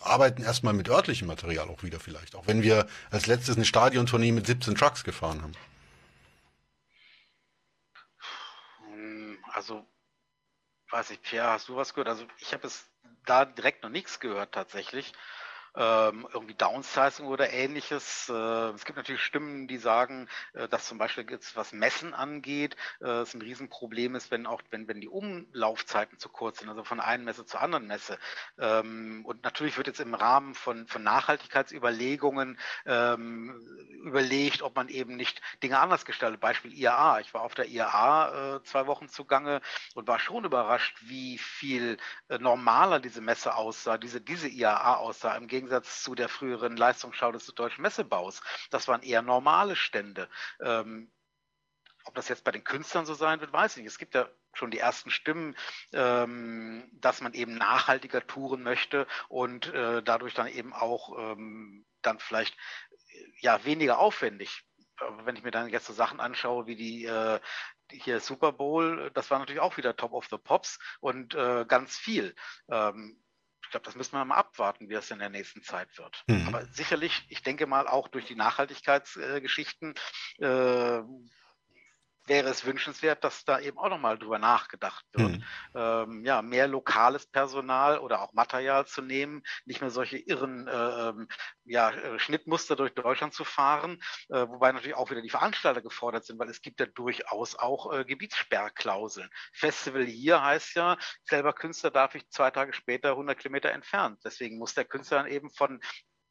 [0.00, 2.36] arbeiten erstmal mit örtlichem Material auch wieder vielleicht.
[2.36, 5.52] Auch wenn wir als letztes eine Stadiontournee mit 17 Trucks gefahren haben.
[9.52, 9.86] Also,
[10.90, 12.08] weiß ich, Pierre, hast du was gehört?
[12.08, 12.90] Also, ich habe es
[13.26, 15.12] da direkt noch nichts gehört tatsächlich
[15.74, 18.28] ähm, irgendwie Downsizing oder ähnliches.
[18.28, 18.32] Äh,
[18.70, 23.06] es gibt natürlich Stimmen, die sagen, äh, dass zum Beispiel jetzt was Messen angeht, äh,
[23.06, 27.00] es ein Riesenproblem ist, wenn auch wenn, wenn die Umlaufzeiten zu kurz sind, also von
[27.00, 28.18] einer Messe zur anderen Messe.
[28.58, 33.60] Ähm, und natürlich wird jetzt im Rahmen von, von Nachhaltigkeitsüberlegungen ähm,
[34.04, 36.40] überlegt, ob man eben nicht Dinge anders gestaltet.
[36.40, 37.20] Beispiel IAA.
[37.20, 39.60] Ich war auf der IAA äh, zwei Wochen zugange
[39.94, 41.96] und war schon überrascht, wie viel
[42.28, 46.76] äh, normaler diese Messe aussah, diese, diese IAA aussah, im Gegensatz Gegensatz zu der früheren
[46.76, 48.40] Leistungsschau des Deutschen Messebaus.
[48.70, 50.28] Das waren eher normale Stände.
[50.60, 51.10] Ähm,
[52.04, 53.92] ob das jetzt bei den Künstlern so sein wird, weiß ich nicht.
[53.92, 55.56] Es gibt ja schon die ersten Stimmen,
[55.92, 62.18] ähm, dass man eben nachhaltiger touren möchte und äh, dadurch dann eben auch ähm, dann
[62.18, 62.56] vielleicht
[63.38, 64.64] ja weniger aufwendig.
[64.96, 67.40] Aber wenn ich mir dann jetzt so Sachen anschaue wie die äh,
[67.90, 71.96] hier Super Bowl, das war natürlich auch wieder Top of the Pops und äh, ganz
[71.96, 72.34] viel.
[72.68, 73.21] Ähm,
[73.72, 76.22] glaube, das müssen wir mal abwarten, wie es in der nächsten Zeit wird.
[76.28, 76.46] Mhm.
[76.46, 79.94] Aber sicherlich, ich denke mal, auch durch die Nachhaltigkeitsgeschichten
[80.38, 81.00] äh,
[82.26, 85.38] wäre es wünschenswert, dass da eben auch nochmal drüber nachgedacht wird.
[85.38, 85.44] Mhm.
[85.74, 91.08] Ähm, ja, mehr lokales Personal oder auch Material zu nehmen, nicht mehr solche irren äh,
[91.08, 91.28] ähm,
[91.64, 96.24] ja, äh, Schnittmuster durch Deutschland zu fahren, äh, wobei natürlich auch wieder die Veranstalter gefordert
[96.24, 99.28] sind, weil es gibt ja durchaus auch äh, Gebietssperrklauseln.
[99.52, 104.20] Festival hier heißt ja, selber Künstler darf ich zwei Tage später 100 Kilometer entfernt.
[104.24, 105.80] Deswegen muss der Künstler dann eben von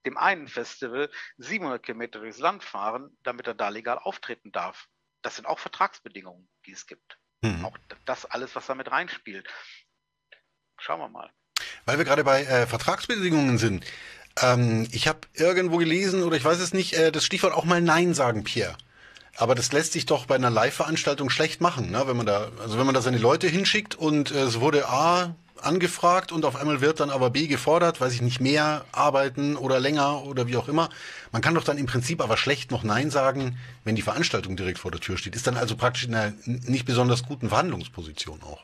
[0.06, 4.88] dem einen Festival 700 Kilometer durchs Land fahren, damit er da legal auftreten darf
[5.22, 7.18] das sind auch Vertragsbedingungen, die es gibt.
[7.42, 7.66] Mhm.
[7.66, 9.48] Auch das alles, was damit reinspielt.
[10.78, 11.32] Schauen wir mal.
[11.86, 13.86] Weil wir gerade bei äh, Vertragsbedingungen sind.
[14.42, 17.82] Ähm, ich habe irgendwo gelesen, oder ich weiß es nicht, äh, das Stichwort auch mal
[17.82, 18.78] Nein sagen, Pierre.
[19.38, 22.04] Aber das lässt sich doch bei einer Live-Veranstaltung schlecht machen, ne?
[22.06, 25.36] wenn man da, also wenn man da seine Leute hinschickt und äh, es wurde A
[25.64, 29.80] angefragt und auf einmal wird dann aber B gefordert, weiß ich nicht, mehr arbeiten oder
[29.80, 30.90] länger oder wie auch immer.
[31.32, 34.80] Man kann doch dann im Prinzip aber schlecht noch Nein sagen, wenn die Veranstaltung direkt
[34.80, 35.36] vor der Tür steht.
[35.36, 38.64] Ist dann also praktisch in einer nicht besonders guten Verhandlungsposition auch.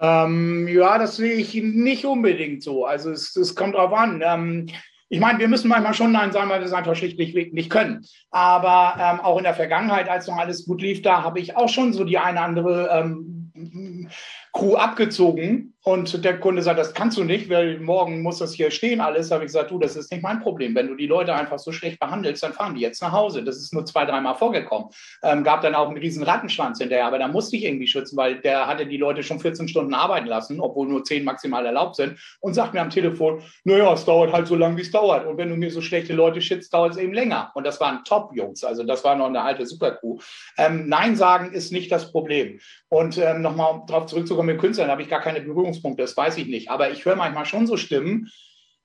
[0.00, 2.86] Ähm, ja, das sehe ich nicht unbedingt so.
[2.86, 4.22] Also es, es kommt drauf an.
[4.24, 4.66] Ähm,
[5.12, 8.06] ich meine, wir müssen manchmal schon Nein sagen, weil wir es einfach schlichtweg nicht können.
[8.30, 11.68] Aber ähm, auch in der Vergangenheit, als noch alles gut lief, da habe ich auch
[11.68, 14.08] schon so die eine andere ähm,
[14.52, 18.70] Crew abgezogen und der Kunde sagt, das kannst du nicht, weil morgen muss das hier
[18.70, 19.28] stehen alles.
[19.28, 20.74] Da habe ich gesagt, du, das ist nicht mein Problem.
[20.74, 23.42] Wenn du die Leute einfach so schlecht behandelst, dann fahren die jetzt nach Hause.
[23.42, 24.90] Das ist nur zwei, dreimal vorgekommen.
[25.22, 28.40] Ähm, gab dann auch einen riesen Rattenschwanz hinterher, aber da musste ich irgendwie schützen, weil
[28.42, 32.18] der hatte die Leute schon 14 Stunden arbeiten lassen, obwohl nur 10 maximal erlaubt sind
[32.40, 35.26] und sagt mir am Telefon, naja, es dauert halt so lange, wie es dauert.
[35.26, 37.52] Und wenn du mir so schlechte Leute schützt, dauert es eben länger.
[37.54, 40.18] Und das waren Top-Jungs, also das war noch eine alte Supercrew.
[40.58, 42.60] Ähm, Nein sagen ist nicht das Problem.
[42.90, 45.40] Und ähm, nochmal darauf zurückzukommen mit Künstlern, habe ich gar keine
[45.70, 46.70] Berührungspunkte, das weiß ich nicht.
[46.70, 48.30] Aber ich höre manchmal schon so Stimmen,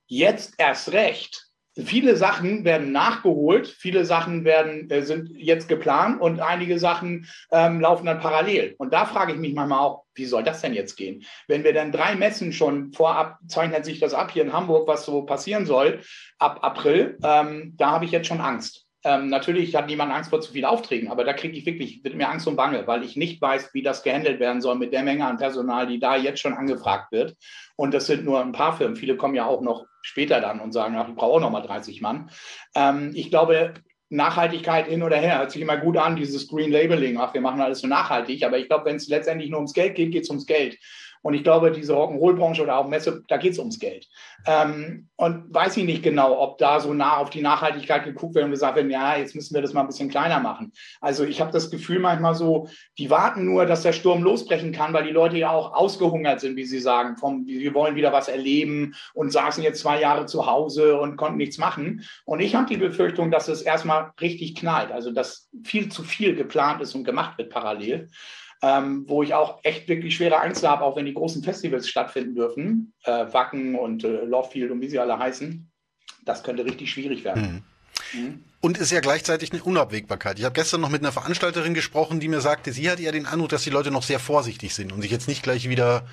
[0.08, 1.46] Jetzt erst recht
[1.84, 7.80] viele Sachen werden nachgeholt, viele Sachen werden, äh, sind jetzt geplant und einige Sachen ähm,
[7.80, 8.74] laufen dann parallel.
[8.78, 11.24] Und da frage ich mich manchmal auch, wie soll das denn jetzt gehen?
[11.48, 15.04] Wenn wir dann drei Messen schon vorab, zeichnet sich das ab hier in Hamburg, was
[15.04, 16.00] so passieren soll
[16.38, 18.85] ab April, ähm, da habe ich jetzt schon Angst.
[19.06, 22.16] Ähm, natürlich hat niemand Angst vor zu viel Aufträgen, aber da kriege ich wirklich, wird
[22.16, 25.04] mir Angst und Bange, weil ich nicht weiß, wie das gehandelt werden soll mit der
[25.04, 27.36] Menge an Personal, die da jetzt schon angefragt wird.
[27.76, 28.96] Und das sind nur ein paar Firmen.
[28.96, 31.60] Viele kommen ja auch noch später dann und sagen, ach, ich brauche auch noch mal
[31.60, 32.30] 30 Mann.
[32.74, 33.74] Ähm, ich glaube,
[34.08, 37.16] Nachhaltigkeit hin oder her hört sich immer gut an, dieses Green Labeling.
[37.16, 38.44] Ach, wir machen alles so nachhaltig.
[38.44, 40.78] Aber ich glaube, wenn es letztendlich nur ums Geld geht, geht es ums Geld.
[41.22, 44.06] Und ich glaube, diese Rock'n'Roll-Branche oder auch Messe, da geht es ums Geld.
[44.46, 48.44] Ähm, und weiß ich nicht genau, ob da so nah auf die Nachhaltigkeit geguckt wird
[48.44, 50.72] und gesagt wird, ja, jetzt müssen wir das mal ein bisschen kleiner machen.
[51.00, 54.92] Also ich habe das Gefühl manchmal so, die warten nur, dass der Sturm losbrechen kann,
[54.92, 57.16] weil die Leute ja auch ausgehungert sind, wie sie sagen.
[57.16, 61.38] Vom, wir wollen wieder was erleben und saßen jetzt zwei Jahre zu Hause und konnten
[61.38, 62.04] nichts machen.
[62.24, 64.92] Und ich habe die Befürchtung, dass es erstmal richtig knallt.
[64.92, 68.08] Also dass viel zu viel geplant ist und gemacht wird parallel
[68.62, 72.34] ähm, wo ich auch echt wirklich schwere Angst habe, auch wenn die großen Festivals stattfinden
[72.34, 75.70] dürfen, äh, Wacken und äh, Lovefield und wie sie alle heißen.
[76.24, 77.64] Das könnte richtig schwierig werden.
[78.12, 78.20] Mhm.
[78.20, 78.44] Mhm.
[78.60, 80.38] Und ist ja gleichzeitig eine Unabwägbarkeit.
[80.38, 83.26] Ich habe gestern noch mit einer Veranstalterin gesprochen, die mir sagte, sie hat eher den
[83.26, 86.06] Eindruck, dass die Leute noch sehr vorsichtig sind und sich jetzt nicht gleich wieder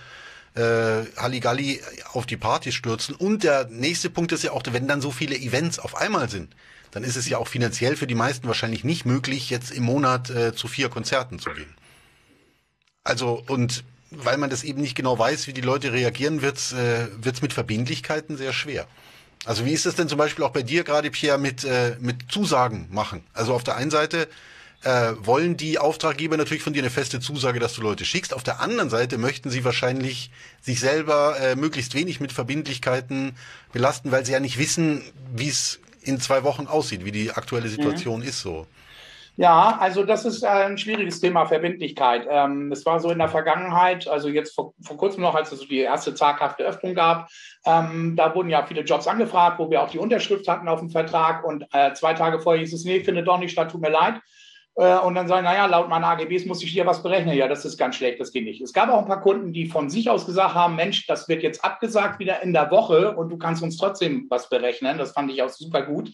[0.55, 3.15] äh, Halligalli auf die Partys stürzen.
[3.15, 6.55] Und der nächste Punkt ist ja auch, wenn dann so viele Events auf einmal sind,
[6.91, 10.29] dann ist es ja auch finanziell für die meisten wahrscheinlich nicht möglich, jetzt im Monat
[10.29, 11.73] äh, zu vier Konzerten zu gehen.
[13.03, 17.07] Also, und weil man das eben nicht genau weiß, wie die Leute reagieren, wird's äh,
[17.17, 18.87] wird's mit Verbindlichkeiten sehr schwer.
[19.45, 22.31] Also wie ist es denn zum Beispiel auch bei dir gerade, Pierre, mit, äh, mit
[22.31, 23.23] Zusagen machen?
[23.33, 24.29] Also auf der einen Seite
[24.83, 28.33] äh, wollen die Auftraggeber natürlich von dir eine feste Zusage, dass du Leute schickst.
[28.33, 33.35] Auf der anderen Seite möchten sie wahrscheinlich sich selber äh, möglichst wenig mit Verbindlichkeiten
[33.73, 35.01] belasten, weil sie ja nicht wissen,
[35.33, 38.27] wie es in zwei Wochen aussieht, wie die aktuelle Situation mhm.
[38.27, 38.67] ist so.
[39.35, 42.27] Ja, also das ist ein schwieriges Thema Verbindlichkeit.
[42.29, 45.67] Ähm, es war so in der Vergangenheit, also jetzt vor, vor kurzem noch, als es
[45.67, 47.29] die erste zaghafte Öffnung gab,
[47.65, 50.91] ähm, da wurden ja viele Jobs angefragt, wo wir auch die Unterschrift hatten auf dem
[50.91, 53.89] Vertrag und äh, zwei Tage vorher hieß es, nee, findet doch nicht statt, tut mir
[53.89, 54.21] leid.
[54.75, 57.35] Äh, und dann sagen, naja, laut meinen AGBs muss ich hier was berechnen.
[57.35, 58.61] Ja, das ist ganz schlecht, das geht nicht.
[58.61, 61.41] Es gab auch ein paar Kunden, die von sich aus gesagt haben, Mensch, das wird
[61.41, 64.97] jetzt abgesagt wieder in der Woche und du kannst uns trotzdem was berechnen.
[64.97, 66.11] Das fand ich auch super gut.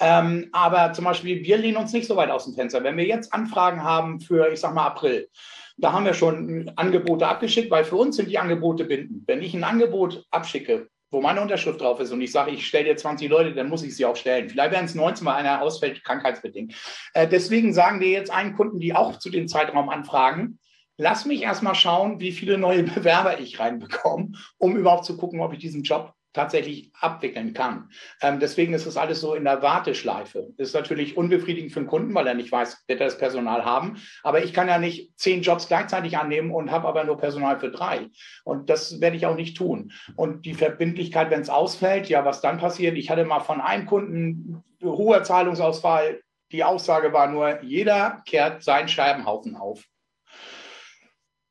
[0.00, 2.84] Ähm, aber zum Beispiel, wir lehnen uns nicht so weit aus dem Fenster.
[2.84, 5.28] Wenn wir jetzt Anfragen haben für, ich sag mal, April,
[5.76, 9.26] da haben wir schon Angebote abgeschickt, weil für uns sind die Angebote bindend.
[9.26, 12.84] Wenn ich ein Angebot abschicke, wo meine Unterschrift drauf ist und ich sage, ich stelle
[12.86, 14.50] dir 20 Leute, dann muss ich sie auch stellen.
[14.50, 16.74] Vielleicht werden es 19, weil einer ausfällt, krankheitsbedingt.
[17.14, 20.58] Äh, deswegen sagen wir jetzt einen Kunden, die auch zu dem Zeitraum anfragen,
[20.98, 25.52] lass mich erstmal schauen, wie viele neue Bewerber ich reinbekomme, um überhaupt zu gucken, ob
[25.52, 27.90] ich diesen Job tatsächlich abwickeln kann.
[28.20, 30.48] Ähm, deswegen ist das alles so in der Warteschleife.
[30.56, 33.96] Ist natürlich unbefriedigend für den Kunden, weil er nicht weiß, wird er das Personal haben.
[34.22, 37.70] Aber ich kann ja nicht zehn Jobs gleichzeitig annehmen und habe aber nur Personal für
[37.70, 38.08] drei.
[38.44, 39.92] Und das werde ich auch nicht tun.
[40.16, 42.96] Und die Verbindlichkeit, wenn es ausfällt, ja, was dann passiert?
[42.96, 46.20] Ich hatte mal von einem Kunden hoher Zahlungsausfall.
[46.52, 49.84] Die Aussage war nur, jeder kehrt seinen Scheibenhaufen auf.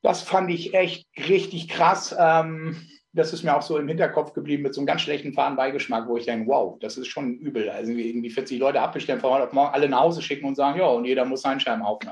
[0.01, 2.15] Das fand ich echt richtig krass.
[2.17, 6.07] Ähm, das ist mir auch so im Hinterkopf geblieben mit so einem ganz schlechten Fadenbeigeschmack,
[6.07, 7.69] wo ich denke, wow, das ist schon übel.
[7.69, 10.79] Also irgendwie 40 Leute abbestellen, von heute auf morgen alle nach Hause schicken und sagen,
[10.79, 12.09] ja, und jeder muss seinen Scheibenhaufen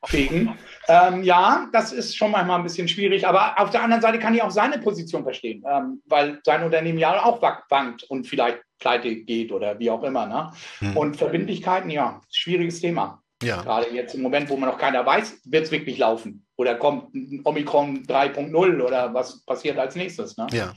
[0.00, 0.54] aufkriegen.
[0.88, 4.34] ähm, ja, das ist schon manchmal ein bisschen schwierig, aber auf der anderen Seite kann
[4.34, 9.14] ich auch seine Position verstehen, ähm, weil sein Unternehmen ja auch wankt und vielleicht pleite
[9.16, 10.26] geht oder wie auch immer.
[10.26, 10.52] Ne?
[10.78, 10.96] Hm.
[10.96, 13.22] Und Verbindlichkeiten, ja, schwieriges Thema.
[13.42, 13.62] Ja.
[13.62, 16.47] Gerade jetzt im Moment, wo man noch keiner weiß, wird es wirklich laufen.
[16.58, 20.36] Oder kommt Omikron 3.0 oder was passiert als nächstes?
[20.36, 20.48] Ne?
[20.50, 20.74] Ja.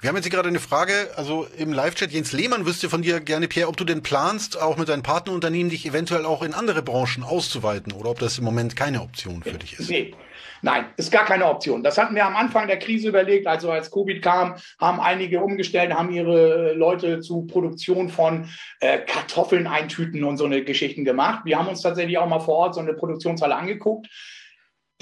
[0.00, 3.20] Wir haben jetzt hier gerade eine Frage, also im Live-Chat, Jens Lehmann wüsste von dir
[3.20, 6.82] gerne, Pierre, ob du denn planst, auch mit deinen Partnerunternehmen dich eventuell auch in andere
[6.82, 9.90] Branchen auszuweiten oder ob das im Moment keine Option für dich ist.
[9.90, 10.14] Nee,
[10.64, 11.82] Nein, ist gar keine Option.
[11.82, 13.48] Das hatten wir am Anfang der Krise überlegt.
[13.48, 19.66] Also als Covid kam, haben einige umgestellt, haben ihre Leute zu Produktion von äh, Kartoffeln
[19.66, 21.40] eintüten und so eine Geschichten gemacht.
[21.44, 24.06] Wir haben uns tatsächlich auch mal vor Ort so eine Produktionshalle angeguckt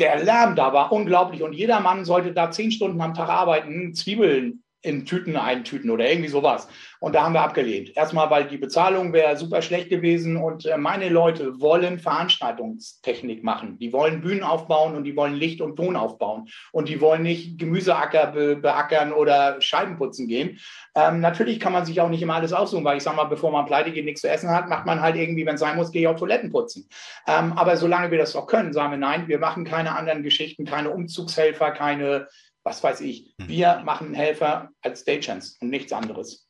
[0.00, 3.94] der Lärm da war unglaublich und jeder Mann sollte da zehn Stunden am Tag arbeiten,
[3.94, 6.68] Zwiebeln in Tüten eintüten oder irgendwie sowas.
[7.00, 7.96] Und da haben wir abgelehnt.
[7.96, 13.78] Erstmal, weil die Bezahlung wäre super schlecht gewesen und äh, meine Leute wollen Veranstaltungstechnik machen.
[13.78, 16.48] Die wollen Bühnen aufbauen und die wollen Licht und Ton aufbauen.
[16.72, 20.58] Und die wollen nicht Gemüseacker be beackern oder Scheiben putzen gehen.
[20.94, 23.50] Ähm, natürlich kann man sich auch nicht immer alles aussuchen, weil ich sage mal, bevor
[23.52, 25.92] man pleite geht, nichts zu essen hat, macht man halt irgendwie, wenn es sein muss,
[25.92, 26.88] gehe ich auf Toiletten putzen.
[27.26, 30.64] Ähm, aber solange wir das auch können, sagen wir nein, wir machen keine anderen Geschichten,
[30.64, 32.28] keine Umzugshelfer, keine
[32.62, 33.34] was weiß ich.
[33.40, 33.48] Hm.
[33.48, 36.48] Wir machen Helfer als Stagehands und nichts anderes.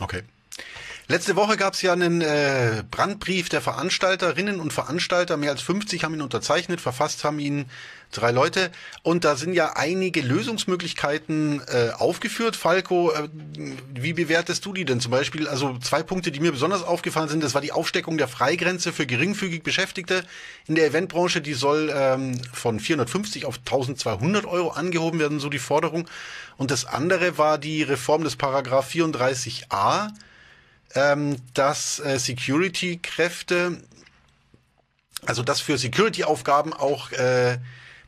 [0.00, 0.22] Okay.
[1.12, 5.36] Letzte Woche gab es ja einen äh, Brandbrief der Veranstalterinnen und Veranstalter.
[5.36, 6.80] Mehr als 50 haben ihn unterzeichnet.
[6.80, 7.66] Verfasst haben ihn
[8.12, 8.70] drei Leute.
[9.02, 12.56] Und da sind ja einige Lösungsmöglichkeiten äh, aufgeführt.
[12.56, 13.28] Falco, äh,
[13.92, 15.48] wie bewertest du die denn zum Beispiel?
[15.48, 17.44] Also zwei Punkte, die mir besonders aufgefallen sind.
[17.44, 20.24] Das war die Aufsteckung der Freigrenze für geringfügig Beschäftigte
[20.66, 21.42] in der Eventbranche.
[21.42, 26.08] Die soll ähm, von 450 auf 1200 Euro angehoben werden, so die Forderung.
[26.56, 30.08] Und das andere war die Reform des Paragraph 34a
[30.94, 33.82] ähm, dass äh, Security-Kräfte,
[35.26, 37.58] also dass für Security-Aufgaben auch äh,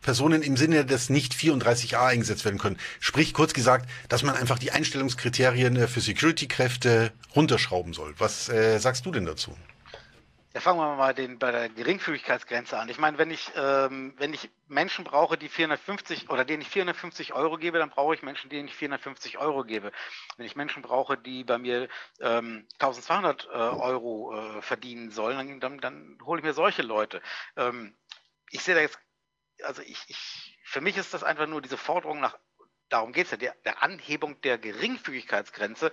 [0.05, 2.79] Personen im Sinne des nicht 34a eingesetzt werden können.
[3.01, 8.15] Sprich, kurz gesagt, dass man einfach die Einstellungskriterien äh, für Security-Kräfte runterschrauben soll.
[8.19, 9.57] Was äh, sagst du denn dazu?
[10.55, 12.89] Ja, fangen wir mal den, bei der Geringfügigkeitsgrenze an.
[12.89, 17.33] Ich meine, wenn ich, ähm, wenn ich Menschen brauche, die 450 oder denen ich 450
[17.33, 19.91] Euro gebe, dann brauche ich Menschen, denen ich 450 Euro gebe.
[20.37, 21.89] Wenn ich Menschen brauche, die bei mir
[22.21, 27.21] ähm, 1200 äh, Euro äh, verdienen sollen, dann, dann, hole ich mir solche Leute.
[27.57, 27.97] Ähm,
[28.51, 29.01] ich sehe da jetzt,
[29.65, 32.39] also ich, ich, für mich ist das einfach nur diese Forderung nach
[32.91, 35.91] darum geht es ja, der, der, Anhebung der Geringfügigkeitsgrenze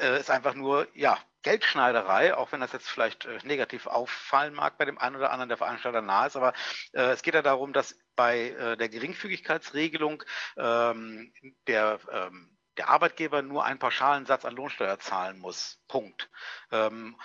[0.00, 4.78] äh, ist einfach nur, ja, Geldschneiderei, auch wenn das jetzt vielleicht äh, negativ auffallen mag
[4.78, 6.52] bei dem einen oder anderen, der Veranstalter nahe ist, aber
[6.92, 10.22] äh, es geht ja darum, dass bei äh, der Geringfügigkeitsregelung
[10.56, 11.32] ähm,
[11.66, 15.80] der, ähm, der Arbeitgeber nur einen pauschalen Satz an Lohnsteuer zahlen muss.
[15.88, 16.30] Punkt.
[16.70, 17.16] Ähm,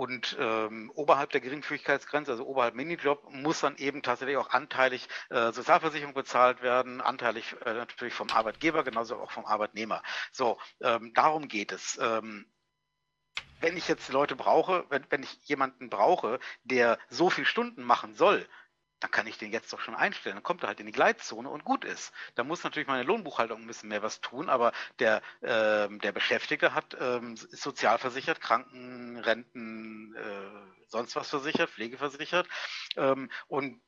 [0.00, 5.52] und ähm, oberhalb der Geringfügigkeitsgrenze, also oberhalb Minijob, muss dann eben tatsächlich auch anteilig äh,
[5.52, 10.02] Sozialversicherung bezahlt werden, anteilig äh, natürlich vom Arbeitgeber, genauso auch vom Arbeitnehmer.
[10.32, 11.98] So, ähm, darum geht es.
[12.00, 12.50] Ähm,
[13.60, 18.14] wenn ich jetzt Leute brauche, wenn, wenn ich jemanden brauche, der so viele Stunden machen
[18.14, 18.46] soll,
[19.00, 20.36] dann kann ich den jetzt doch schon einstellen.
[20.36, 22.12] Dann kommt er halt in die Gleitzone und gut ist.
[22.34, 26.74] Da muss natürlich meine Lohnbuchhaltung ein bisschen mehr was tun, aber der, äh, der Beschäftigte
[26.74, 32.46] hat ähm, ist sozialversichert, Krankenrenten, äh, sonst was versichert, Pflegeversichert
[32.96, 33.80] ähm, und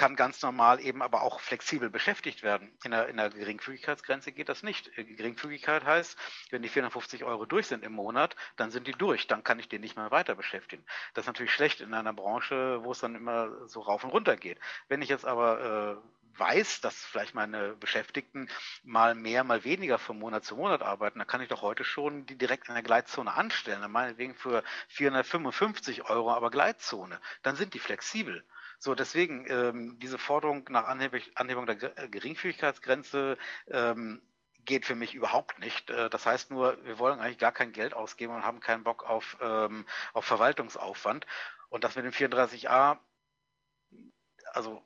[0.00, 2.72] kann ganz normal eben aber auch flexibel beschäftigt werden.
[2.84, 4.90] In der, in der Geringfügigkeitsgrenze geht das nicht.
[4.96, 6.16] Äh, Geringfügigkeit heißt,
[6.48, 9.26] wenn die 450 Euro durch sind im Monat, dann sind die durch.
[9.26, 10.82] Dann kann ich den nicht mehr weiter beschäftigen.
[11.12, 14.38] Das ist natürlich schlecht in einer Branche, wo es dann immer so rauf und runter
[14.38, 14.58] geht.
[14.88, 18.48] Wenn ich jetzt aber äh, weiß, dass vielleicht meine Beschäftigten
[18.82, 22.24] mal mehr, mal weniger von Monat zu Monat arbeiten, dann kann ich doch heute schon
[22.24, 23.82] die direkt in der Gleitzone anstellen.
[23.82, 27.20] Dann meinetwegen für 455 Euro aber Gleitzone.
[27.42, 28.42] Dann sind die flexibel.
[28.82, 33.36] So, deswegen ähm, diese Forderung nach Anhebung, Anhebung der äh, Geringfügigkeitsgrenze
[33.68, 34.22] ähm,
[34.64, 35.90] geht für mich überhaupt nicht.
[35.90, 39.04] Äh, das heißt nur, wir wollen eigentlich gar kein Geld ausgeben und haben keinen Bock
[39.04, 41.26] auf, ähm, auf Verwaltungsaufwand.
[41.68, 42.98] Und das mit dem 34a,
[44.54, 44.82] also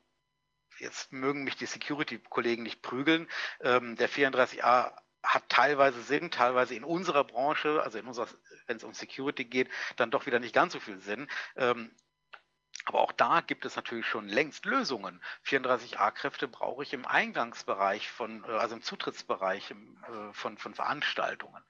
[0.81, 3.29] jetzt mögen mich die Security-Kollegen nicht prügeln,
[3.61, 4.93] ähm, der 34a
[5.23, 8.27] hat teilweise Sinn, teilweise in unserer Branche, also in unserer,
[8.67, 11.29] wenn es um Security geht, dann doch wieder nicht ganz so viel Sinn.
[11.57, 11.95] Ähm,
[12.85, 15.23] aber auch da gibt es natürlich schon längst Lösungen.
[15.47, 21.65] 34a-Kräfte brauche ich im Eingangsbereich von, äh, also im Zutrittsbereich äh, von, von Veranstaltungen.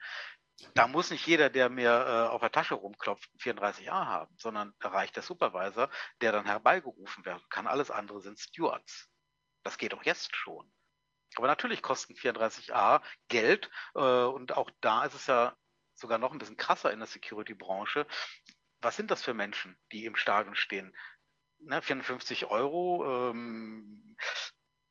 [0.74, 4.88] Da muss nicht jeder, der mir äh, auf der Tasche rumklopft, 34a haben, sondern da
[4.88, 5.88] reicht der Supervisor,
[6.20, 7.66] der dann herbeigerufen werden kann.
[7.66, 9.08] Alles andere sind Stewards.
[9.62, 10.70] Das geht auch jetzt schon.
[11.36, 15.56] Aber natürlich kosten 34a Geld und auch da ist es ja
[15.94, 18.06] sogar noch ein bisschen krasser in der Security-Branche
[18.84, 20.94] was sind das für Menschen, die im Stadion stehen?
[21.58, 23.30] Ne, 54 Euro.
[23.30, 24.16] Ähm,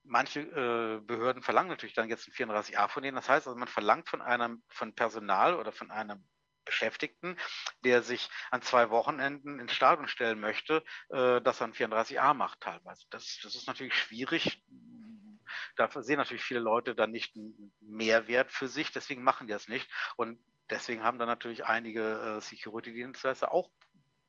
[0.04, 3.16] manche äh, Behörden verlangen natürlich dann jetzt ein 34a von denen.
[3.16, 6.28] Das heißt also, man verlangt von einem, von Personal oder von einem
[6.66, 7.38] Beschäftigten,
[7.84, 12.62] der sich an zwei Wochenenden ins Stadion stellen möchte, äh, dass er ein 34a macht
[12.62, 13.06] teilweise.
[13.10, 14.64] Das, das ist natürlich schwierig.
[15.76, 19.68] Da sehen natürlich viele Leute dann nicht einen Mehrwert für sich, deswegen machen die das
[19.68, 19.90] nicht.
[20.16, 20.40] Und
[20.70, 23.70] deswegen haben dann natürlich einige äh, Security-Dienstleister auch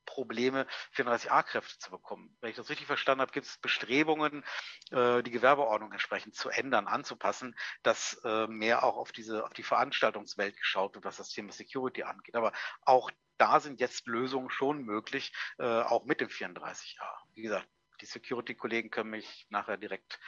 [0.05, 2.37] Probleme, 34a-Kräfte zu bekommen.
[2.41, 4.45] Wenn ich das richtig verstanden habe, gibt es Bestrebungen,
[4.91, 9.63] äh, die Gewerbeordnung entsprechend zu ändern, anzupassen, dass äh, mehr auch auf diese, auf die
[9.63, 12.37] Veranstaltungswelt geschaut wird, was das Thema Security angeht.
[12.37, 12.53] Aber
[12.83, 17.05] auch da sind jetzt Lösungen schon möglich, äh, auch mit dem 34a.
[17.35, 17.69] Wie gesagt,
[18.01, 20.21] die Security-Kollegen können mich nachher direkt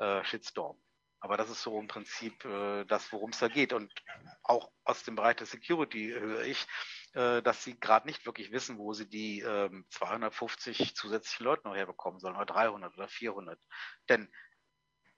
[0.00, 0.82] äh, shitstormen.
[1.20, 3.74] Aber das ist so im Prinzip äh, das, worum es da geht.
[3.74, 3.92] Und
[4.42, 6.66] auch aus dem Bereich der Security höre ich,
[7.12, 11.76] äh, dass sie gerade nicht wirklich wissen, wo sie die ähm, 250 zusätzlichen Leute noch
[11.76, 13.60] herbekommen sollen oder 300 oder 400.
[14.08, 14.32] Denn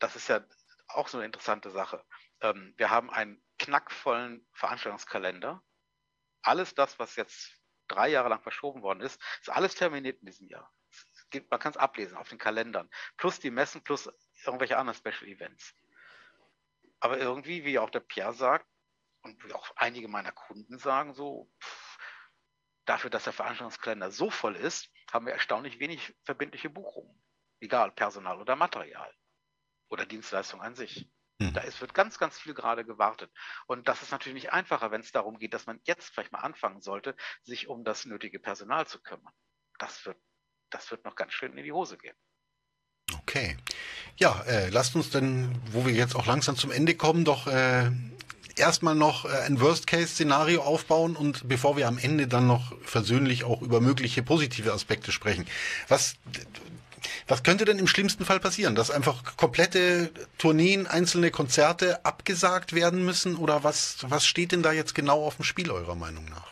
[0.00, 0.44] das ist ja
[0.88, 2.04] auch so eine interessante Sache.
[2.40, 5.62] Ähm, wir haben einen knackvollen Veranstaltungskalender.
[6.42, 7.52] Alles das, was jetzt
[7.86, 10.68] drei Jahre lang verschoben worden ist, ist alles terminiert in diesem Jahr.
[11.50, 12.90] Man kann es ablesen auf den Kalendern.
[13.16, 14.10] Plus die Messen, plus
[14.44, 15.74] irgendwelche anderen Special Events.
[17.00, 18.66] Aber irgendwie, wie auch der Pierre sagt,
[19.22, 21.98] und wie auch einige meiner Kunden sagen, so, pff,
[22.84, 27.22] dafür, dass der Veranstaltungskalender so voll ist, haben wir erstaunlich wenig verbindliche Buchungen.
[27.60, 29.12] Egal, Personal oder Material
[29.88, 31.08] oder Dienstleistung an sich.
[31.40, 31.52] Hm.
[31.52, 33.32] Da ist, wird ganz, ganz viel gerade gewartet.
[33.66, 36.40] Und das ist natürlich nicht einfacher, wenn es darum geht, dass man jetzt vielleicht mal
[36.40, 39.32] anfangen sollte, sich um das nötige Personal zu kümmern.
[39.78, 40.18] Das wird,
[40.72, 42.16] das wird noch ganz schön in die Hose gehen.
[43.20, 43.56] Okay.
[44.16, 47.90] Ja, äh, lasst uns denn, wo wir jetzt auch langsam zum Ende kommen, doch äh,
[48.56, 53.62] erstmal noch äh, ein Worst-Case-Szenario aufbauen und bevor wir am Ende dann noch versöhnlich auch
[53.62, 55.46] über mögliche positive Aspekte sprechen.
[55.88, 56.14] Was,
[57.26, 58.74] was könnte denn im schlimmsten Fall passieren?
[58.74, 63.36] Dass einfach komplette Tourneen, einzelne Konzerte abgesagt werden müssen?
[63.36, 66.51] Oder was, was steht denn da jetzt genau auf dem Spiel eurer Meinung nach?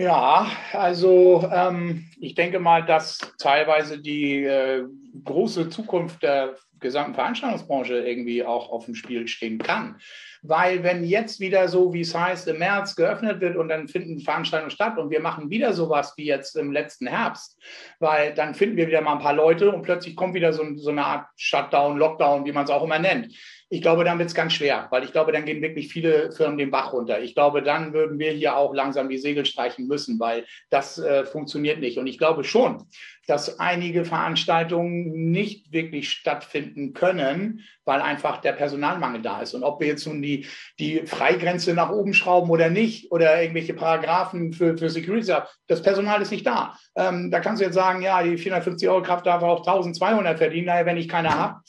[0.00, 4.84] Ja, also ähm, ich denke mal, dass teilweise die äh,
[5.26, 10.00] große Zukunft der gesamten Veranstaltungsbranche irgendwie auch auf dem Spiel stehen kann.
[10.40, 14.20] Weil wenn jetzt wieder so, wie es heißt, im März geöffnet wird und dann finden
[14.20, 17.60] Veranstaltungen statt und wir machen wieder sowas wie jetzt im letzten Herbst,
[17.98, 20.88] weil dann finden wir wieder mal ein paar Leute und plötzlich kommt wieder so, so
[20.88, 23.34] eine Art Shutdown, Lockdown, wie man es auch immer nennt.
[23.72, 26.58] Ich glaube, dann wird es ganz schwer, weil ich glaube, dann gehen wirklich viele Firmen
[26.58, 27.22] den Bach runter.
[27.22, 31.24] Ich glaube, dann würden wir hier auch langsam die Segel streichen müssen, weil das äh,
[31.24, 31.96] funktioniert nicht.
[31.96, 32.84] Und ich glaube schon,
[33.26, 39.54] dass einige Veranstaltungen nicht wirklich stattfinden können, weil einfach der Personalmangel da ist.
[39.54, 40.46] Und ob wir jetzt nun die,
[40.78, 45.32] die Freigrenze nach oben schrauben oder nicht oder irgendwelche Paragraphen für, für Security,
[45.66, 46.76] das Personal ist nicht da.
[46.96, 50.66] Ähm, da kannst du jetzt sagen, ja, die 450 Euro Kraft darf auch 1200 verdienen.
[50.66, 51.60] Naja, wenn ich keine habe,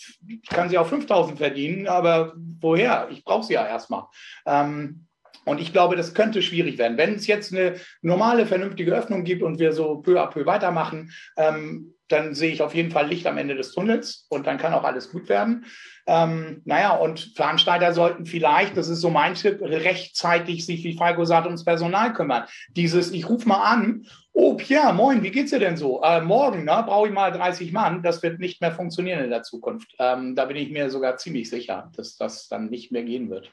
[0.50, 1.88] kann sie auch 5000 verdienen.
[1.88, 3.08] Aber woher?
[3.12, 4.06] Ich brauche sie ja erstmal.
[4.46, 5.08] Ähm,
[5.46, 6.98] und ich glaube, das könnte schwierig werden.
[6.98, 11.12] Wenn es jetzt eine normale, vernünftige Öffnung gibt und wir so peu à peu weitermachen,
[11.38, 14.74] ähm, dann sehe ich auf jeden Fall Licht am Ende des Tunnels und dann kann
[14.74, 15.66] auch alles gut werden.
[16.08, 21.24] Ähm, naja, und Veranstalter sollten vielleicht, das ist so mein Tipp, rechtzeitig sich, wie Falco
[21.26, 22.44] sagt, ums Personal kümmern.
[22.76, 26.02] Dieses, ich rufe mal an, oh Pierre, moin, wie geht's dir denn so?
[26.04, 29.44] Äh, morgen ne, brauche ich mal 30 Mann, das wird nicht mehr funktionieren in der
[29.44, 29.94] Zukunft.
[30.00, 33.52] Ähm, da bin ich mir sogar ziemlich sicher, dass das dann nicht mehr gehen wird.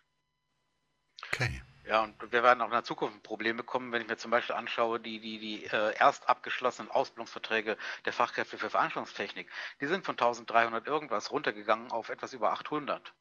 [1.33, 1.61] Okay.
[1.89, 4.31] Ja, und wir werden auch in der Zukunft ein Problem bekommen, wenn ich mir zum
[4.31, 9.49] Beispiel anschaue, die, die, die äh, erst abgeschlossenen Ausbildungsverträge der Fachkräfte für Veranstaltungstechnik.
[9.81, 13.15] Die sind von 1300 irgendwas runtergegangen auf etwas über 800.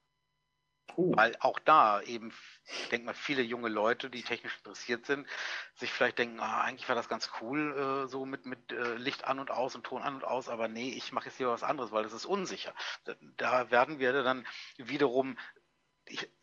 [0.97, 1.15] Uh.
[1.15, 2.34] Weil auch da eben,
[2.65, 5.28] ich denke mal, viele junge Leute, die technisch interessiert sind,
[5.76, 9.26] sich vielleicht denken, ah, eigentlich war das ganz cool, äh, so mit, mit äh, Licht
[9.26, 11.63] an und aus und Ton an und aus, aber nee, ich mache jetzt hier was
[11.63, 12.74] anderes, weil das ist unsicher.
[13.05, 14.45] Da, da werden wir dann
[14.78, 15.38] wiederum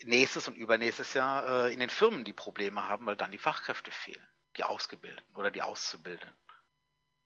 [0.05, 3.91] nächstes und übernächstes Jahr äh, in den Firmen die Probleme haben, weil dann die Fachkräfte
[3.91, 6.37] fehlen, die Ausgebildeten oder die Auszubildenden.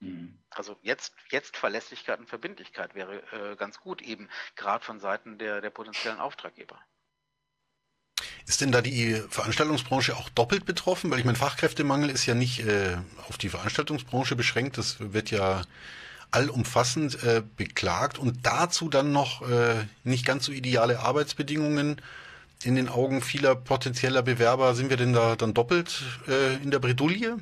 [0.00, 0.38] Mhm.
[0.50, 5.60] Also jetzt, jetzt Verlässlichkeit und Verbindlichkeit wäre äh, ganz gut, eben gerade von Seiten der,
[5.60, 6.80] der potenziellen Auftraggeber.
[8.46, 11.10] Ist denn da die Veranstaltungsbranche auch doppelt betroffen?
[11.10, 12.96] Weil ich meine, Fachkräftemangel ist ja nicht äh,
[13.28, 14.78] auf die Veranstaltungsbranche beschränkt.
[14.78, 15.62] Das wird ja
[16.30, 22.00] allumfassend äh, beklagt und dazu dann noch äh, nicht ganz so ideale Arbeitsbedingungen
[22.64, 26.78] in den Augen vieler potenzieller Bewerber sind wir denn da dann doppelt äh, in der
[26.78, 27.38] Bredouille?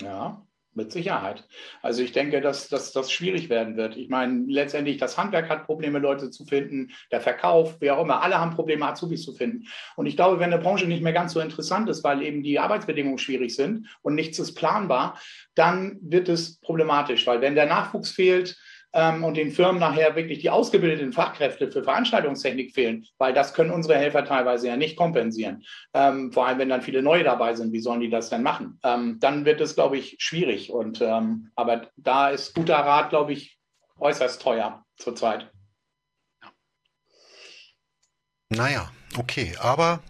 [0.00, 0.46] Ja,
[0.78, 1.46] mit Sicherheit.
[1.82, 3.96] Also ich denke, dass, dass das schwierig werden wird.
[3.96, 8.22] Ich meine, letztendlich das Handwerk hat Probleme, Leute zu finden, der Verkauf, wer auch immer,
[8.22, 9.66] alle haben Probleme, Azubis zu finden.
[9.96, 12.58] Und ich glaube, wenn eine Branche nicht mehr ganz so interessant ist, weil eben die
[12.58, 15.20] Arbeitsbedingungen schwierig sind und nichts ist planbar,
[15.54, 18.56] dann wird es problematisch, weil wenn der Nachwuchs fehlt,
[18.92, 23.70] ähm, und den Firmen nachher wirklich die ausgebildeten Fachkräfte für Veranstaltungstechnik fehlen, weil das können
[23.70, 25.62] unsere Helfer teilweise ja nicht kompensieren.
[25.94, 28.78] Ähm, vor allem, wenn dann viele neue dabei sind, wie sollen die das denn machen?
[28.82, 30.72] Ähm, dann wird es, glaube ich, schwierig.
[30.72, 33.58] Und, ähm, aber da ist guter Rat, glaube ich,
[33.98, 35.50] äußerst teuer zurzeit.
[38.50, 40.00] Naja, okay, aber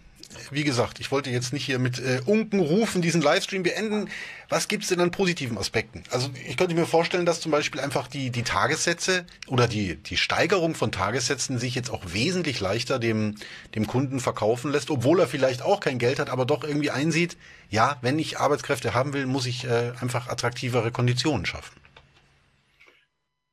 [0.51, 4.09] wie gesagt, ich wollte jetzt nicht hier mit äh, Unkenrufen diesen Livestream beenden.
[4.49, 6.03] Was gibt es denn an positiven Aspekten?
[6.11, 10.17] Also ich könnte mir vorstellen, dass zum Beispiel einfach die, die Tagessätze oder die, die
[10.17, 13.35] Steigerung von Tagessätzen sich jetzt auch wesentlich leichter dem,
[13.75, 17.37] dem Kunden verkaufen lässt, obwohl er vielleicht auch kein Geld hat, aber doch irgendwie einsieht,
[17.69, 21.79] ja, wenn ich Arbeitskräfte haben will, muss ich äh, einfach attraktivere Konditionen schaffen.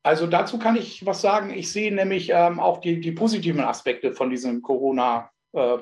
[0.03, 1.51] Also dazu kann ich was sagen.
[1.51, 5.31] Ich sehe nämlich ähm, auch die, die positiven Aspekte von diesem Corona-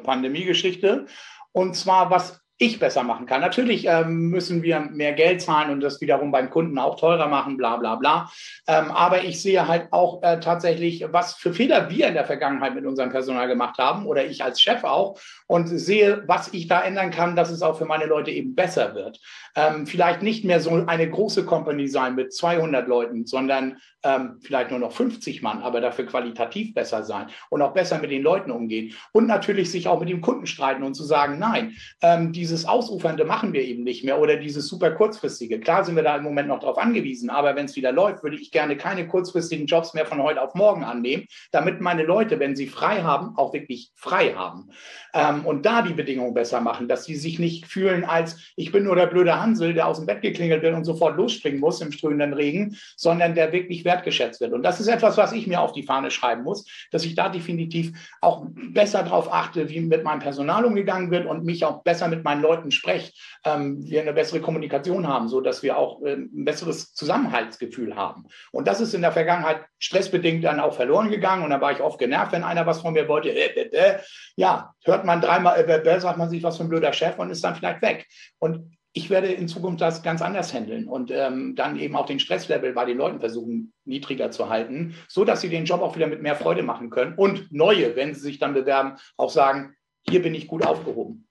[0.03, 1.07] Pandemie-Geschichte.
[1.53, 3.41] Und zwar, was ich besser machen kann.
[3.41, 7.57] Natürlich ähm, müssen wir mehr Geld zahlen und das wiederum beim Kunden auch teurer machen,
[7.57, 8.31] bla bla bla.
[8.69, 12.75] Ähm, aber ich sehe halt auch äh, tatsächlich, was für Fehler wir in der Vergangenheit
[12.75, 16.83] mit unserem Personal gemacht haben oder ich als Chef auch und sehe, was ich da
[16.83, 19.21] ändern kann, dass es auch für meine Leute eben besser wird.
[19.57, 24.71] Ähm, vielleicht nicht mehr so eine große Company sein mit 200 Leuten, sondern ähm, vielleicht
[24.71, 28.51] nur noch 50 Mann, aber dafür qualitativ besser sein und auch besser mit den Leuten
[28.51, 32.67] umgehen und natürlich sich auch mit dem Kunden streiten und zu sagen, nein, ähm, dieses
[32.67, 35.61] Ausufernde machen wir eben nicht mehr oder dieses super kurzfristige.
[35.61, 38.37] Klar sind wir da im Moment noch darauf angewiesen, aber wenn es wieder läuft, würde
[38.37, 42.55] ich gerne keine kurzfristigen Jobs mehr von heute auf morgen annehmen, damit meine Leute, wenn
[42.55, 44.69] sie frei haben, auch wirklich frei haben
[45.15, 48.85] ähm, und da die Bedingungen besser machen, dass sie sich nicht fühlen als ich bin
[48.85, 51.93] nur der blöde Hansel, der aus dem Bett geklingelt wird und sofort losspringen muss im
[51.93, 54.53] strömenden Regen, sondern der wirklich wertgeschätzt wird.
[54.53, 57.31] Und das ist etwas, was ich mir auf die Fahne schreiben muss, dass ich da
[57.31, 62.09] definitiv auch besser darauf achte, wie mit meinem Personal umgegangen wird und mich auch besser
[62.09, 63.13] mit meinen Leuten spreche,
[63.45, 68.27] ähm, wir eine bessere Kommunikation haben, so dass wir auch äh, ein besseres Zusammenhaltsgefühl haben.
[68.53, 71.81] Und das ist in der Vergangenheit stressbedingt dann auch verloren gegangen und da war ich
[71.81, 73.31] oft genervt, wenn einer was von mir wollte.
[73.31, 73.99] Äh, äh, äh.
[74.37, 77.45] ja, hört man dreimal, äh, sagt man sich, was für ein blöder Chef und ist
[77.45, 78.07] dann vielleicht weg.
[78.39, 82.21] Und ich werde in Zukunft das ganz anders handeln und ähm, dann eben auch den
[82.21, 86.07] Stresslevel bei den Leuten versuchen niedriger zu halten, so dass sie den Job auch wieder
[86.07, 89.75] mit mehr Freude machen können und neue, wenn sie sich dann bewerben, auch sagen,
[90.09, 91.27] hier bin ich gut aufgehoben.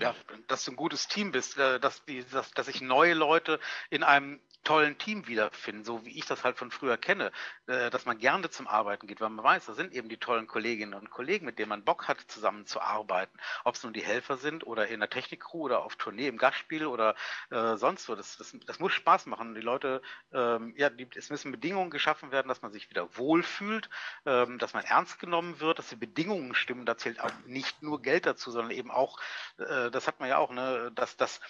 [0.00, 0.14] Ja,
[0.48, 3.60] dass du ein gutes Team bist, äh, dass, dass, dass sich neue Leute
[3.90, 7.30] in einem tollen Team wiederfinden, so wie ich das halt von früher kenne,
[7.68, 10.48] äh, dass man gerne zum Arbeiten geht, weil man weiß, da sind eben die tollen
[10.48, 13.38] Kolleginnen und Kollegen, mit denen man Bock hat, zusammenzuarbeiten.
[13.64, 16.86] Ob es nun die Helfer sind oder in der Technikcrew oder auf Tournee im Gastspiel
[16.86, 17.14] oder
[17.50, 18.16] äh, sonst wo.
[18.16, 19.54] Das, das, das, muss Spaß machen.
[19.54, 20.02] Die Leute,
[20.32, 23.88] ähm, ja, es müssen Bedingungen geschaffen werden, dass man sich wieder wohlfühlt,
[24.26, 26.86] ähm, dass man ernst genommen wird, dass die Bedingungen stimmen.
[26.86, 29.20] Da zählt auch nicht nur Geld dazu, sondern eben auch,
[29.58, 31.40] äh, das hat man ja auch, ne, dass, dass,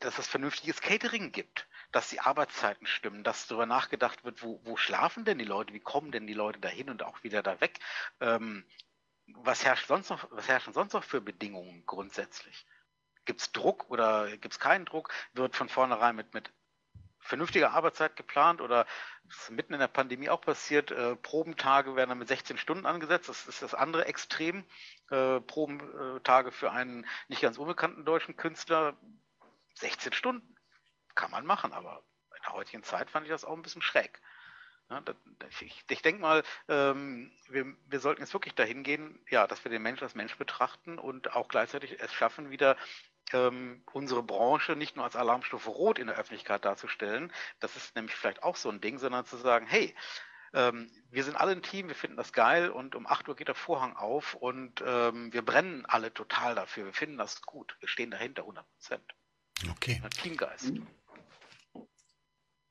[0.00, 4.76] dass es vernünftiges Catering gibt dass die Arbeitszeiten stimmen, dass darüber nachgedacht wird, wo, wo
[4.76, 7.78] schlafen denn die Leute, wie kommen denn die Leute dahin und auch wieder da weg.
[8.20, 8.64] Ähm,
[9.26, 12.66] was, herrscht sonst noch, was herrschen sonst noch für Bedingungen grundsätzlich?
[13.24, 15.12] Gibt es Druck oder gibt es keinen Druck?
[15.32, 16.52] Wird von vornherein mit, mit
[17.20, 18.86] vernünftiger Arbeitszeit geplant oder
[19.28, 23.28] ist mitten in der Pandemie auch passiert, äh, Probentage werden dann mit 16 Stunden angesetzt.
[23.28, 24.64] Das ist das andere Extrem.
[25.10, 28.96] Äh, Probentage für einen nicht ganz unbekannten deutschen Künstler,
[29.74, 30.57] 16 Stunden
[31.18, 32.02] kann man machen, aber
[32.34, 34.20] in der heutigen Zeit fand ich das auch ein bisschen schräg.
[34.88, 35.02] Ja,
[35.50, 39.70] ich, ich denke mal, ähm, wir, wir, sollten jetzt wirklich dahin gehen, ja, dass wir
[39.70, 42.76] den Menschen als Mensch betrachten und auch gleichzeitig es schaffen, wieder
[43.34, 47.30] ähm, unsere Branche nicht nur als Alarmstufe Rot in der Öffentlichkeit darzustellen.
[47.60, 49.94] Das ist nämlich vielleicht auch so ein Ding, sondern zu sagen, hey,
[50.54, 53.48] ähm, wir sind alle ein Team, wir finden das geil und um 8 Uhr geht
[53.48, 56.86] der Vorhang auf und ähm, wir brennen alle total dafür.
[56.86, 57.76] Wir finden das gut.
[57.80, 59.14] Wir stehen dahinter 100 Prozent.
[59.70, 60.00] Okay.
[60.22, 60.72] Teamgeist.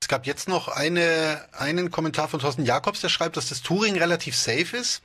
[0.08, 3.98] Es gab jetzt noch eine, einen Kommentar von Thorsten Jakobs, der schreibt, dass das Touring
[3.98, 5.02] relativ safe ist,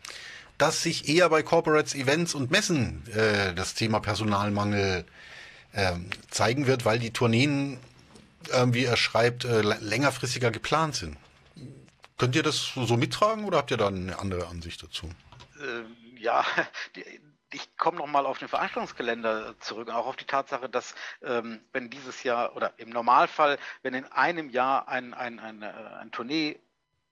[0.57, 5.03] dass sich eher bei Corporates, Events und Messen äh, das Thema Personalmangel
[5.73, 5.91] äh,
[6.31, 7.81] zeigen wird, weil die Tourneen,
[8.53, 11.17] äh, wie er schreibt, äh, längerfristiger geplant sind.
[12.17, 15.09] Könnt ihr das so mittragen oder habt ihr da eine andere Ansicht dazu?
[15.59, 16.45] Äh, ja,
[16.95, 17.03] die,
[17.53, 22.23] ich komme nochmal auf den Veranstaltungskalender zurück, auch auf die Tatsache, dass ähm, wenn dieses
[22.23, 25.67] Jahr oder im Normalfall, wenn in einem Jahr ein, ein, ein, äh,
[25.99, 26.59] ein Tournee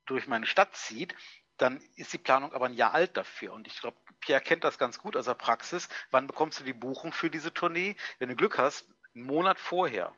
[0.06, 1.16] durch meine Stadt zieht,
[1.58, 3.54] dann ist die Planung aber ein Jahr alt dafür.
[3.54, 5.90] Und ich glaube, Pierre kennt das ganz gut aus der Praxis.
[6.10, 7.96] Wann bekommst du die Buchung für diese Tournee?
[8.20, 10.14] Wenn du Glück hast, einen Monat vorher.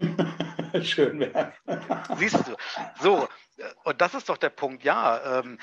[0.82, 1.52] Schön wäre.
[2.16, 2.56] Siehst du.
[3.00, 5.40] So, äh, und das ist doch der Punkt, ja.
[5.40, 5.58] Ähm,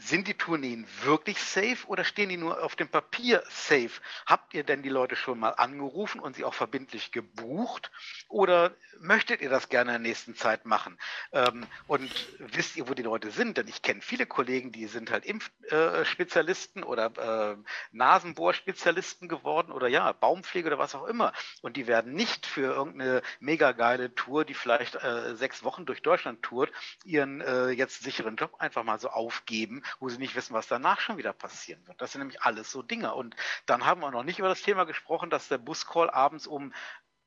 [0.00, 4.00] sind die Tourneen wirklich safe oder stehen die nur auf dem Papier safe?
[4.26, 7.90] Habt ihr denn die Leute schon mal angerufen und sie auch verbindlich gebucht?
[8.28, 10.98] Oder möchtet ihr das gerne in der nächsten Zeit machen?
[11.32, 13.56] Ähm, und wisst ihr, wo die Leute sind?
[13.56, 17.56] Denn ich kenne viele Kollegen, die sind halt Impfspezialisten oder äh,
[17.92, 21.32] Nasenbohrspezialisten geworden oder ja, Baumpflege oder was auch immer.
[21.62, 26.02] Und die werden nicht für irgendeine mega geile Tour, die vielleicht äh, sechs Wochen durch
[26.02, 26.70] Deutschland tourt,
[27.04, 31.00] ihren äh, jetzt sicheren Job einfach mal so aufgeben wo sie nicht wissen, was danach
[31.00, 32.00] schon wieder passieren wird.
[32.00, 33.14] Das sind nämlich alles so Dinge.
[33.14, 36.72] Und dann haben wir noch nicht über das Thema gesprochen, dass der Buscall abends um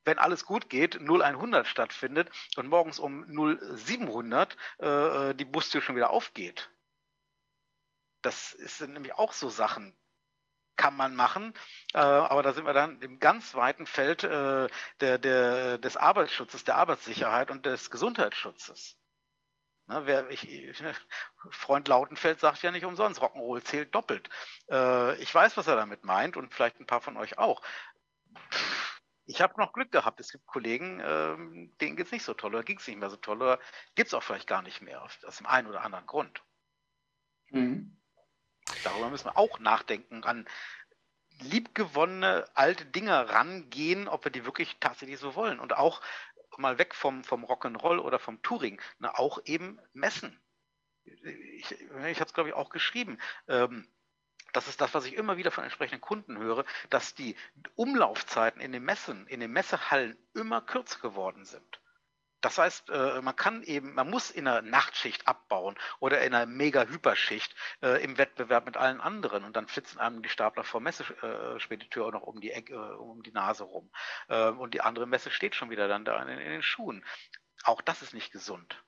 [0.04, 6.10] wenn alles gut geht, 0100 stattfindet und morgens um 0700 äh, die Bustür schon wieder
[6.10, 6.70] aufgeht.
[8.22, 9.96] Das sind nämlich auch so Sachen,
[10.76, 11.52] kann man machen,
[11.92, 14.68] äh, aber da sind wir dann im ganz weiten Feld äh,
[15.00, 18.99] der, der, des Arbeitsschutzes, der Arbeitssicherheit und des Gesundheitsschutzes.
[19.90, 20.46] Ne, wer, ich,
[21.50, 24.28] Freund Lautenfeld sagt ja nicht umsonst, Rock'n'Roll zählt doppelt.
[24.70, 27.60] Äh, ich weiß, was er damit meint und vielleicht ein paar von euch auch.
[29.26, 30.20] Ich habe noch Glück gehabt.
[30.20, 33.10] Es gibt Kollegen, ähm, denen geht es nicht so toll oder ging es nicht mehr
[33.10, 33.58] so toll oder
[33.96, 36.40] gibt es auch vielleicht gar nicht mehr aus dem einen oder anderen Grund.
[37.48, 38.00] Mhm.
[38.84, 40.46] Darüber müssen wir auch nachdenken, an
[41.40, 45.58] liebgewonnene alte Dinge rangehen, ob wir die wirklich tatsächlich so wollen.
[45.58, 46.00] Und auch
[46.58, 50.40] mal weg vom, vom Rock'n'Roll oder vom Touring, ne, auch eben messen.
[51.04, 53.18] Ich, ich hatte es, glaube ich, auch geschrieben.
[53.48, 53.88] Ähm,
[54.52, 57.36] das ist das, was ich immer wieder von entsprechenden Kunden höre, dass die
[57.76, 61.80] Umlaufzeiten in den Messen, in den Messehallen immer kürzer geworden sind.
[62.40, 66.46] Das heißt, äh, man kann eben, man muss in einer Nachtschicht abbauen oder in einer
[66.46, 72.06] Mega-Hyperschicht äh, im Wettbewerb mit allen anderen und dann flitzen einem die Stapler vor Messespediteur
[72.06, 73.90] auch noch um die Ecke, äh, um die Nase rum.
[74.28, 77.04] Und die andere Messe steht schon wieder dann da in den Schuhen.
[77.64, 78.82] Auch das ist nicht gesund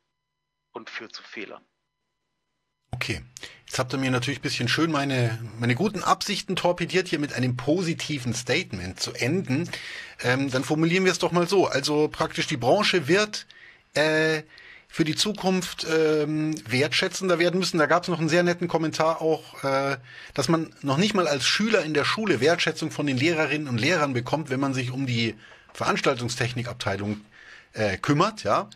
[0.70, 1.66] und führt zu Fehlern.
[3.02, 3.20] Okay,
[3.66, 7.32] jetzt habt ihr mir natürlich ein bisschen schön meine, meine guten Absichten torpediert, hier mit
[7.32, 9.68] einem positiven Statement zu enden.
[10.22, 11.66] Ähm, dann formulieren wir es doch mal so.
[11.66, 13.48] Also praktisch die Branche wird
[13.94, 14.42] äh,
[14.86, 17.78] für die Zukunft ähm, wertschätzender werden müssen.
[17.78, 19.96] Da gab es noch einen sehr netten Kommentar auch, äh,
[20.34, 23.80] dass man noch nicht mal als Schüler in der Schule Wertschätzung von den Lehrerinnen und
[23.80, 25.34] Lehrern bekommt, wenn man sich um die
[25.72, 27.20] Veranstaltungstechnikabteilung
[27.72, 28.70] äh, kümmert, ja.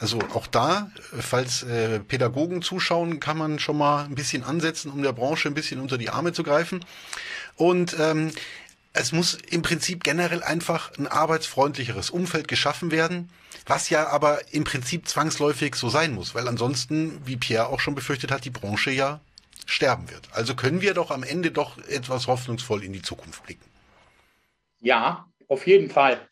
[0.00, 0.90] Also auch da,
[1.20, 5.54] falls äh, Pädagogen zuschauen, kann man schon mal ein bisschen ansetzen, um der Branche ein
[5.54, 6.82] bisschen unter die Arme zu greifen.
[7.56, 8.32] Und ähm,
[8.94, 13.28] es muss im Prinzip generell einfach ein arbeitsfreundlicheres Umfeld geschaffen werden,
[13.66, 17.94] was ja aber im Prinzip zwangsläufig so sein muss, weil ansonsten, wie Pierre auch schon
[17.94, 19.20] befürchtet hat, die Branche ja
[19.66, 20.28] sterben wird.
[20.32, 23.68] Also können wir doch am Ende doch etwas hoffnungsvoll in die Zukunft blicken.
[24.80, 26.26] Ja, auf jeden Fall.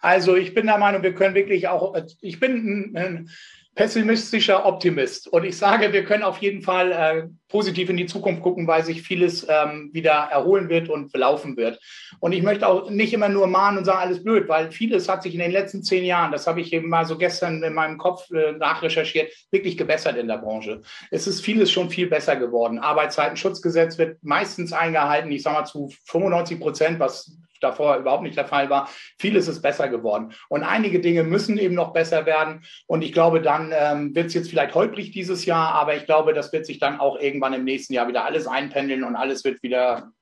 [0.00, 3.30] Also ich bin der Meinung, wir können wirklich auch, ich bin ein, ein
[3.78, 8.42] pessimistischer Optimist und ich sage, wir können auf jeden Fall äh, positiv in die Zukunft
[8.42, 11.78] gucken, weil sich vieles ähm, wieder erholen wird und laufen wird.
[12.18, 15.22] Und ich möchte auch nicht immer nur mahnen und sagen, alles blöd, weil vieles hat
[15.22, 17.98] sich in den letzten zehn Jahren, das habe ich eben mal so gestern in meinem
[17.98, 20.80] Kopf äh, nachrecherchiert, wirklich gebessert in der Branche.
[21.12, 22.80] Es ist vieles schon viel besser geworden.
[22.80, 28.46] Arbeitszeitenschutzgesetz wird meistens eingehalten, ich sage mal zu 95 Prozent, was davor überhaupt nicht der
[28.46, 28.88] Fall war.
[29.18, 30.32] Vieles ist besser geworden.
[30.48, 32.64] Und einige Dinge müssen eben noch besser werden.
[32.86, 36.34] Und ich glaube, dann ähm, wird es jetzt vielleicht holprig dieses Jahr, aber ich glaube,
[36.34, 39.62] das wird sich dann auch irgendwann im nächsten Jahr wieder alles einpendeln und alles wird
[39.62, 40.12] wieder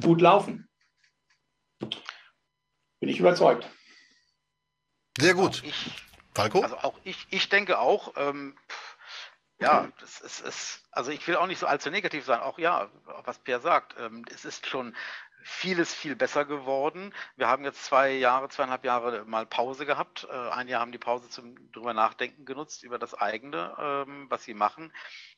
[0.00, 0.68] gut laufen.
[1.80, 3.68] Bin ich überzeugt.
[5.18, 5.62] Sehr gut.
[5.64, 5.90] Ich,
[6.34, 6.60] Falco?
[6.60, 8.56] Also auch ich, ich denke auch, ähm,
[9.60, 12.90] ja, das ist, ist, also ich will auch nicht so allzu negativ sein, auch ja,
[13.24, 14.96] was Pierre sagt, ähm, es ist schon
[15.42, 17.14] vieles viel besser geworden.
[17.36, 20.26] Wir haben jetzt zwei Jahre, zweieinhalb Jahre mal Pause gehabt.
[20.30, 24.44] Äh, ein Jahr haben die Pause zum drüber nachdenken genutzt über das eigene, ähm, was
[24.44, 24.92] sie machen.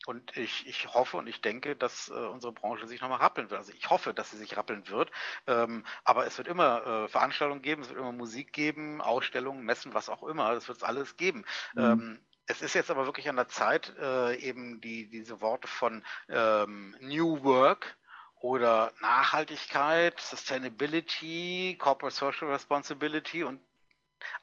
[0.06, 3.60] Und ich, ich hoffe und ich denke, dass äh, unsere Branche sich nochmal rappeln wird.
[3.60, 5.10] Also ich hoffe, dass sie sich rappeln wird.
[5.46, 9.94] Ähm, aber es wird immer äh, Veranstaltungen geben, es wird immer Musik geben, Ausstellungen, Messen,
[9.94, 10.54] was auch immer.
[10.54, 11.44] Das wird es alles geben.
[11.74, 11.82] Mhm.
[11.82, 13.94] Ähm, es ist jetzt aber wirklich an der Zeit,
[14.40, 17.96] eben die, diese Worte von New Work
[18.42, 23.60] oder Nachhaltigkeit, Sustainability, Corporate Social Responsibility und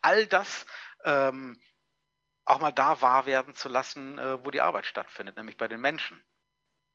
[0.02, 0.66] all das
[1.04, 1.62] ähm,
[2.45, 5.82] auch mal da wahr werden zu lassen, äh, wo die Arbeit stattfindet, nämlich bei den
[5.82, 6.24] Menschen.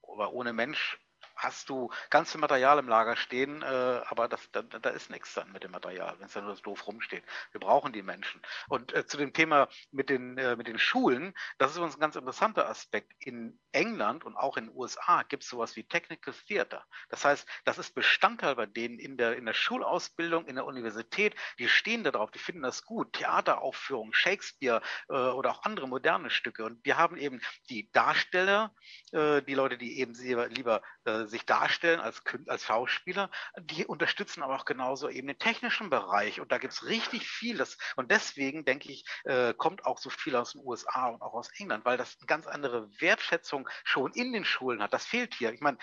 [0.03, 0.99] Aber ohne Mensch
[1.45, 3.67] hast du ganz viel Material im Lager stehen, äh,
[4.07, 6.63] aber das, da, da, ist nichts dann mit dem Material, wenn es dann nur so
[6.63, 7.25] doof rumsteht.
[7.53, 8.41] Wir brauchen die Menschen.
[8.69, 12.01] Und äh, zu dem Thema mit den, äh, mit den Schulen, das ist uns ein
[12.01, 13.13] ganz interessanter Aspekt.
[13.21, 16.85] In England und auch in den USA gibt es sowas wie Technical Theater.
[17.09, 21.35] Das heißt, das ist Bestandteil bei denen in der, in der Schulausbildung, in der Universität.
[21.59, 23.13] Die stehen da drauf, die finden das gut.
[23.13, 26.65] Theateraufführungen, Shakespeare äh, oder auch andere moderne Stücke.
[26.65, 28.75] Und wir haben eben die Darsteller,
[29.13, 34.57] äh, die Leute, die eben lieber äh, sich darstellen als, als Schauspieler, die unterstützen aber
[34.57, 36.41] auch genauso eben den technischen Bereich.
[36.41, 37.59] Und da gibt es richtig viel.
[37.59, 41.35] Das, und deswegen, denke ich, äh, kommt auch so viel aus den USA und auch
[41.35, 44.93] aus England, weil das eine ganz andere Wertschätzung schon in den Schulen hat.
[44.93, 45.53] Das fehlt hier.
[45.53, 45.79] Ich meine,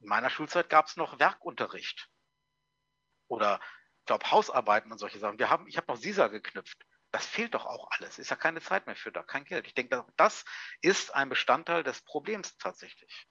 [0.00, 2.08] in meiner Schulzeit gab es noch Werkunterricht.
[3.28, 3.60] Oder
[4.00, 5.38] ich glaube, Hausarbeiten und solche Sachen.
[5.38, 6.78] Wir haben, ich habe noch SISA geknüpft.
[7.12, 8.18] Das fehlt doch auch alles.
[8.18, 9.66] Ist ja keine Zeit mehr für da, kein Geld.
[9.66, 10.44] Ich denke, das
[10.80, 13.26] ist ein Bestandteil des Problems tatsächlich.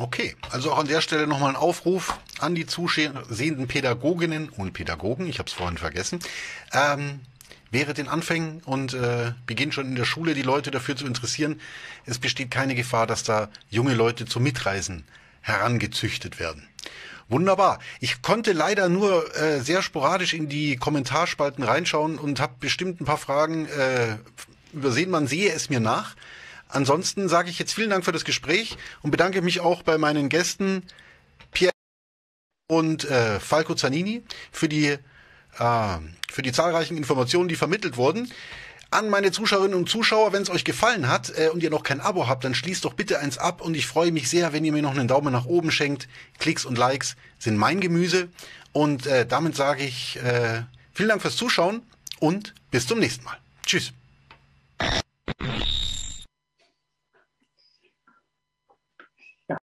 [0.00, 5.26] Okay, also auch an der Stelle nochmal ein Aufruf an die zusehenden Pädagoginnen und Pädagogen,
[5.26, 6.20] ich habe es vorhin vergessen,
[6.72, 7.20] ähm,
[7.70, 11.60] wäre den Anfängen und äh, beginnt schon in der Schule die Leute dafür zu interessieren.
[12.06, 15.04] Es besteht keine Gefahr, dass da junge Leute zum Mitreisen
[15.42, 16.66] herangezüchtet werden.
[17.28, 17.78] Wunderbar.
[18.00, 23.04] Ich konnte leider nur äh, sehr sporadisch in die Kommentarspalten reinschauen und habe bestimmt ein
[23.04, 24.16] paar Fragen äh,
[24.72, 25.10] übersehen.
[25.10, 26.16] Man sehe es mir nach.
[26.72, 30.28] Ansonsten sage ich jetzt vielen Dank für das Gespräch und bedanke mich auch bei meinen
[30.28, 30.84] Gästen
[31.52, 31.72] Pierre
[32.68, 34.96] und äh, Falco Zanini für die
[35.58, 35.98] äh,
[36.30, 38.30] für die zahlreichen Informationen, die vermittelt wurden.
[38.92, 42.00] An meine Zuschauerinnen und Zuschauer, wenn es euch gefallen hat äh, und ihr noch kein
[42.00, 44.72] Abo habt, dann schließt doch bitte eins ab und ich freue mich sehr, wenn ihr
[44.72, 46.08] mir noch einen Daumen nach oben schenkt.
[46.38, 48.28] Klicks und Likes sind mein Gemüse
[48.72, 50.62] und äh, damit sage ich äh,
[50.92, 51.82] vielen Dank fürs Zuschauen
[52.18, 53.38] und bis zum nächsten Mal.
[53.64, 53.92] Tschüss.